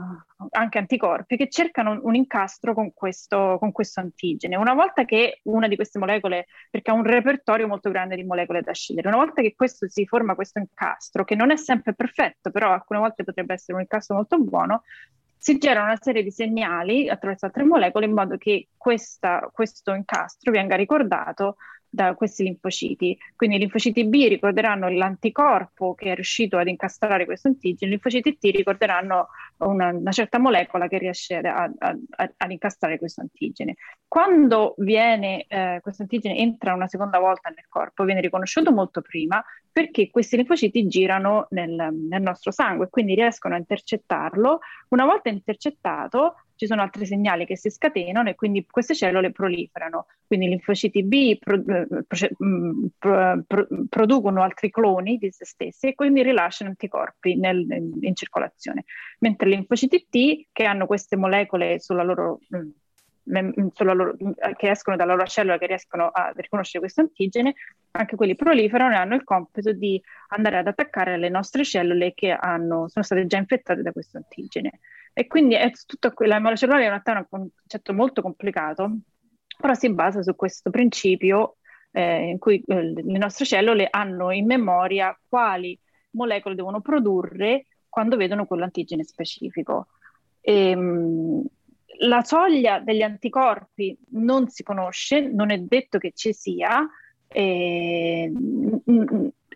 anche 0.50 0.78
anticorpi, 0.78 1.36
che 1.36 1.48
cercano 1.48 2.00
un, 2.02 2.14
incastro 2.14 2.72
con 2.74 2.92
questo, 2.94 3.56
con 3.60 3.70
questo, 3.72 4.00
antigene. 4.00 4.56
Una 4.56 4.74
volta 4.74 5.04
che 5.04 5.40
una 5.44 5.68
di 5.68 5.76
queste 5.76 5.98
molecole, 5.98 6.46
perché 6.70 6.90
ha 6.90 6.94
un 6.94 7.04
repertorio 7.04 7.68
molto 7.68 7.90
grande 7.90 8.16
di 8.16 8.24
molecole 8.24 8.62
da 8.62 8.72
scegliere, 8.72 9.08
una 9.08 9.18
volta 9.18 9.42
che 9.42 9.54
questo 9.54 9.88
si 9.88 10.06
forma 10.06 10.34
questo 10.34 10.58
incastro, 10.58 11.24
che 11.24 11.34
non 11.34 11.50
è 11.50 11.56
sempre 11.56 11.94
perfetto, 11.94 12.50
però 12.50 12.72
alcune 12.72 13.00
volte 13.00 13.22
potrebbe 13.22 13.54
essere 13.54 13.74
un 13.74 13.82
incastro 13.82 14.16
molto 14.16 14.38
buono, 14.38 14.82
si 15.38 15.56
generano 15.58 15.88
una 15.88 15.98
serie 16.00 16.22
di 16.22 16.30
segnali 16.30 17.08
attraverso 17.08 17.46
altre 17.46 17.64
molecole 17.64 18.06
in 18.06 18.12
modo 18.12 18.36
che 18.36 18.68
questa, 18.76 19.48
questo 19.52 19.94
incastro 19.94 20.50
venga 20.50 20.76
ricordato 20.76 21.56
da 21.90 22.14
questi 22.14 22.44
linfociti. 22.44 23.16
Quindi 23.34 23.56
i 23.56 23.58
linfociti 23.60 24.04
B 24.06 24.26
ricorderanno 24.28 24.88
l'anticorpo 24.88 25.94
che 25.94 26.12
è 26.12 26.14
riuscito 26.14 26.58
ad 26.58 26.68
incastrare 26.68 27.24
questo 27.24 27.48
antigene, 27.48 27.92
i 27.92 27.94
linfociti 27.94 28.38
T 28.38 28.56
ricorderanno 28.56 29.28
una, 29.58 29.88
una 29.88 30.12
certa 30.12 30.38
molecola 30.38 30.88
che 30.88 30.98
riesce 30.98 31.36
a, 31.38 31.64
a, 31.64 31.96
a, 32.16 32.32
ad 32.36 32.50
incastrare 32.50 32.98
questo 32.98 33.20
antigene. 33.20 33.74
Quando 34.06 34.74
viene, 34.78 35.44
eh, 35.48 35.78
questo 35.82 36.02
antigene 36.02 36.36
entra 36.36 36.74
una 36.74 36.88
seconda 36.88 37.18
volta 37.18 37.48
nel 37.48 37.66
corpo, 37.68 38.04
viene 38.04 38.20
riconosciuto 38.20 38.72
molto 38.72 39.00
prima 39.00 39.42
perché 39.70 40.10
questi 40.10 40.36
linfociti 40.36 40.86
girano 40.88 41.46
nel, 41.50 41.70
nel 41.70 42.22
nostro 42.22 42.50
sangue, 42.50 42.88
quindi 42.88 43.14
riescono 43.14 43.54
a 43.54 43.58
intercettarlo. 43.58 44.58
Una 44.88 45.04
volta 45.04 45.28
intercettato, 45.28 46.34
ci 46.58 46.66
sono 46.66 46.82
altri 46.82 47.06
segnali 47.06 47.46
che 47.46 47.56
si 47.56 47.70
scatenano 47.70 48.30
e 48.30 48.34
quindi 48.34 48.66
queste 48.68 48.96
cellule 48.96 49.30
proliferano. 49.30 50.06
Quindi 50.26 50.46
i 50.46 50.48
linfociti 50.48 51.04
B 51.04 51.38
pro, 51.38 51.54
eh, 51.54 51.86
mm, 52.44 52.86
pro, 52.98 53.44
pro, 53.46 53.66
producono 53.88 54.42
altri 54.42 54.68
cloni 54.68 55.18
di 55.18 55.30
se 55.30 55.44
stessi 55.44 55.86
e 55.86 55.94
quindi 55.94 56.24
rilasciano 56.24 56.70
anticorpi 56.70 57.36
nel, 57.36 57.60
in, 57.60 57.92
in, 58.00 58.14
circolazione. 58.16 58.84
Mentre 59.20 59.48
i 59.48 59.52
linfociti 59.52 60.08
T, 60.10 60.48
che 60.50 60.64
hanno 60.64 60.86
queste 60.86 61.14
molecole 61.14 61.78
sulla 61.78 62.02
loro 62.02 62.40
mm, 62.52 62.68
loro, 63.78 64.16
che 64.56 64.70
escono 64.70 64.96
dalla 64.96 65.14
loro 65.14 65.26
cellula 65.26 65.58
che 65.58 65.66
riescono 65.66 66.08
a 66.08 66.32
riconoscere 66.34 66.80
questo 66.80 67.00
antigene, 67.00 67.54
anche 67.92 68.16
quelli 68.16 68.34
proliferano 68.34 68.94
e 68.94 68.96
hanno 68.96 69.14
il 69.14 69.24
compito 69.24 69.72
di 69.72 70.00
andare 70.28 70.58
ad 70.58 70.66
attaccare 70.66 71.16
le 71.16 71.28
nostre 71.28 71.64
cellule 71.64 72.14
che 72.14 72.30
hanno, 72.30 72.88
sono 72.88 73.04
state 73.04 73.26
già 73.26 73.38
infettate 73.38 73.82
da 73.82 73.92
questo 73.92 74.16
antigene. 74.16 74.80
E 75.12 75.26
quindi 75.26 75.54
è 75.54 75.70
tutto, 75.86 76.12
la 76.24 76.36
memoria 76.36 76.56
cellulare 76.56 76.84
in 76.84 76.90
realtà 76.90 77.12
è 77.14 77.26
un 77.30 77.48
concetto 77.58 77.92
molto 77.92 78.22
complicato 78.22 78.98
però 79.58 79.74
si 79.74 79.92
basa 79.92 80.22
su 80.22 80.36
questo 80.36 80.70
principio 80.70 81.56
eh, 81.90 82.28
in 82.28 82.38
cui 82.38 82.62
eh, 82.64 82.92
le 82.92 83.18
nostre 83.18 83.44
cellule 83.44 83.88
hanno 83.90 84.30
in 84.30 84.46
memoria 84.46 85.18
quali 85.28 85.78
molecole 86.10 86.54
devono 86.54 86.80
produrre 86.80 87.66
quando 87.88 88.16
vedono 88.16 88.46
quell'antigene 88.46 89.02
specifico. 89.02 89.88
E, 90.40 90.70
ehm, 90.70 91.44
la 91.98 92.22
soglia 92.22 92.78
degli 92.80 93.02
anticorpi 93.02 93.96
non 94.10 94.48
si 94.48 94.62
conosce, 94.62 95.20
non 95.20 95.50
è 95.50 95.58
detto 95.58 95.98
che 95.98 96.12
ci 96.14 96.32
sia, 96.32 96.86
e, 97.26 98.32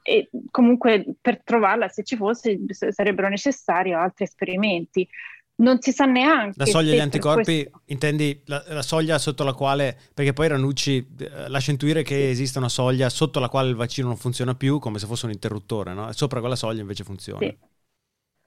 e 0.03 0.31
comunque 0.51 1.05
per 1.21 1.43
trovarla, 1.43 1.89
se 1.89 2.03
ci 2.03 2.17
fosse, 2.17 2.59
sarebbero 2.91 3.29
necessari 3.29 3.93
altri 3.93 4.25
esperimenti. 4.25 5.09
Non 5.55 5.81
si 5.81 5.93
sa 5.93 6.07
neanche. 6.07 6.55
La 6.57 6.67
soglia 6.67 6.91
degli 6.91 7.01
anticorpi, 7.01 7.63
questo... 7.63 7.83
intendi 7.87 8.43
la, 8.47 8.65
la, 8.69 8.83
soglia 8.83 9.19
sotto 9.19 9.45
la 9.45 9.53
quale, 9.53 9.97
perché 10.13 10.33
poi 10.33 10.49
Ranucci 10.49 11.15
eh, 11.21 11.49
lascia 11.49 11.71
intuire 11.71 12.03
che 12.03 12.31
esista 12.31 12.59
una 12.59 12.71
soglia 12.71 13.09
sotto 13.11 13.39
la 13.39 13.49
quale 13.49 13.69
il 13.69 13.77
vaccino 13.77 14.09
non 14.09 14.17
funziona 14.17 14.55
più, 14.55 14.79
come 14.79 14.99
se 14.99 15.07
fosse 15.07 15.27
un 15.27 15.33
interruttore, 15.33 15.93
no? 15.93 16.11
Sopra 16.13 16.41
quella 16.41 16.57
soglia 16.57 16.81
invece 16.81 17.05
funziona. 17.05 17.47
Sì 17.47 17.57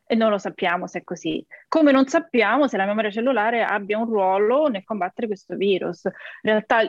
e 0.07 0.15
non 0.15 0.29
lo 0.29 0.37
sappiamo 0.37 0.87
se 0.87 0.99
è 0.99 1.03
così. 1.03 1.45
Come 1.67 1.91
non 1.91 2.07
sappiamo 2.07 2.67
se 2.67 2.77
la 2.77 2.85
memoria 2.85 3.09
cellulare 3.09 3.63
abbia 3.63 3.97
un 3.97 4.05
ruolo 4.05 4.67
nel 4.67 4.83
combattere 4.83 5.27
questo 5.27 5.55
virus. 5.55 6.03
In 6.05 6.11
realtà, 6.41 6.81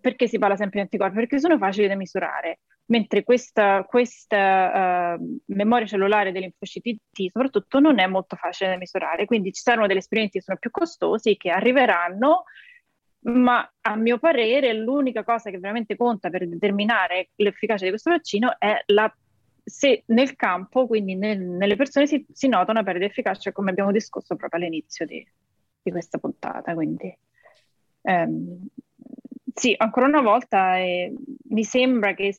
perché 0.00 0.26
si 0.26 0.38
parla 0.38 0.56
sempre 0.56 0.78
di 0.78 0.84
anticorpi? 0.84 1.14
Perché 1.16 1.38
sono 1.38 1.56
facili 1.56 1.86
da 1.86 1.94
misurare, 1.94 2.60
mentre 2.86 3.22
questa, 3.22 3.84
questa 3.84 5.16
uh, 5.16 5.40
memoria 5.46 5.86
cellulare 5.86 6.32
dei 6.32 6.42
linfociti 6.42 6.98
T 7.10 7.30
soprattutto 7.32 7.78
non 7.78 7.98
è 7.98 8.06
molto 8.06 8.36
facile 8.36 8.70
da 8.70 8.76
misurare, 8.76 9.24
quindi 9.24 9.52
ci 9.52 9.62
saranno 9.62 9.86
degli 9.86 9.98
esperimenti 9.98 10.38
che 10.38 10.44
sono 10.44 10.58
più 10.58 10.70
costosi 10.70 11.36
che 11.36 11.50
arriveranno 11.50 12.44
ma 13.26 13.66
a 13.80 13.96
mio 13.96 14.18
parere 14.18 14.74
l'unica 14.74 15.24
cosa 15.24 15.50
che 15.50 15.58
veramente 15.58 15.96
conta 15.96 16.28
per 16.28 16.46
determinare 16.46 17.30
l'efficacia 17.36 17.84
di 17.84 17.90
questo 17.90 18.10
vaccino 18.10 18.54
è 18.58 18.82
la 18.86 19.10
se 19.64 20.02
nel 20.06 20.36
campo, 20.36 20.86
quindi 20.86 21.14
nel, 21.14 21.40
nelle 21.40 21.76
persone, 21.76 22.06
si, 22.06 22.24
si, 22.30 22.48
nota 22.48 22.70
una 22.70 22.82
perdita 22.82 23.06
di 23.06 23.10
efficacia, 23.10 23.52
come 23.52 23.70
abbiamo 23.70 23.90
discusso 23.92 24.36
proprio 24.36 24.60
all'inizio 24.60 25.06
di, 25.06 25.26
di 25.82 25.90
questa 25.90 26.18
puntata. 26.18 26.74
Quindi, 26.74 27.16
ehm, 28.02 28.66
sì, 29.54 29.74
ancora 29.76 30.06
una 30.06 30.20
volta 30.20 30.76
eh, 30.78 31.14
mi 31.48 31.64
sembra 31.64 32.14
che 32.14 32.36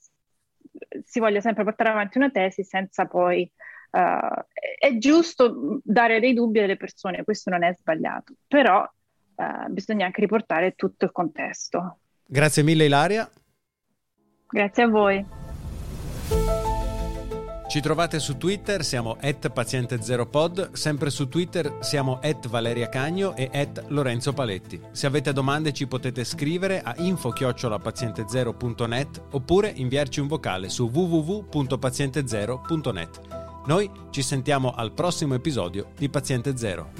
si 1.04 1.20
voglia 1.20 1.42
sempre 1.42 1.64
portare 1.64 1.90
avanti 1.90 2.18
una 2.18 2.30
tesi 2.30 2.64
senza 2.64 3.06
poi... 3.06 3.52
Uh, 3.96 4.44
è 4.78 4.98
giusto 4.98 5.80
dare 5.82 6.20
dei 6.20 6.34
dubbi 6.34 6.60
alle 6.60 6.76
persone, 6.76 7.24
questo 7.24 7.50
non 7.50 7.64
è 7.64 7.74
sbagliato, 7.74 8.34
però 8.46 8.82
uh, 8.82 9.72
bisogna 9.72 10.06
anche 10.06 10.20
riportare 10.20 10.74
tutto 10.74 11.06
il 11.06 11.14
contesto. 11.14 12.00
Grazie 12.26 12.64
mille 12.64 12.84
Ilaria. 12.88 13.30
Grazie 14.50 14.84
a 14.84 14.88
voi. 14.88 15.45
Ci 17.76 17.82
trovate 17.82 18.20
su 18.20 18.38
Twitter, 18.38 18.86
siamo 18.86 19.18
at 19.20 19.52
paziente0pod, 19.54 20.72
sempre 20.72 21.10
su 21.10 21.28
Twitter 21.28 21.80
siamo 21.82 22.22
at 22.24 22.48
Valeria 22.48 22.88
Cagno 22.88 23.36
e 23.36 23.50
at 23.52 23.88
Lorenzo 23.90 24.32
Paletti. 24.32 24.80
Se 24.92 25.06
avete 25.06 25.34
domande 25.34 25.74
ci 25.74 25.86
potete 25.86 26.24
scrivere 26.24 26.82
a 26.82 26.96
info-paziente0.net 26.98 29.24
oppure 29.32 29.74
inviarci 29.76 30.22
un 30.22 30.28
vocale 30.28 30.70
su 30.70 30.90
www.paziente0.net. 30.90 33.20
Noi 33.66 33.92
ci 34.10 34.22
sentiamo 34.22 34.74
al 34.74 34.94
prossimo 34.94 35.34
episodio 35.34 35.88
di 35.98 36.08
Paziente 36.08 36.56
Zero. 36.56 36.92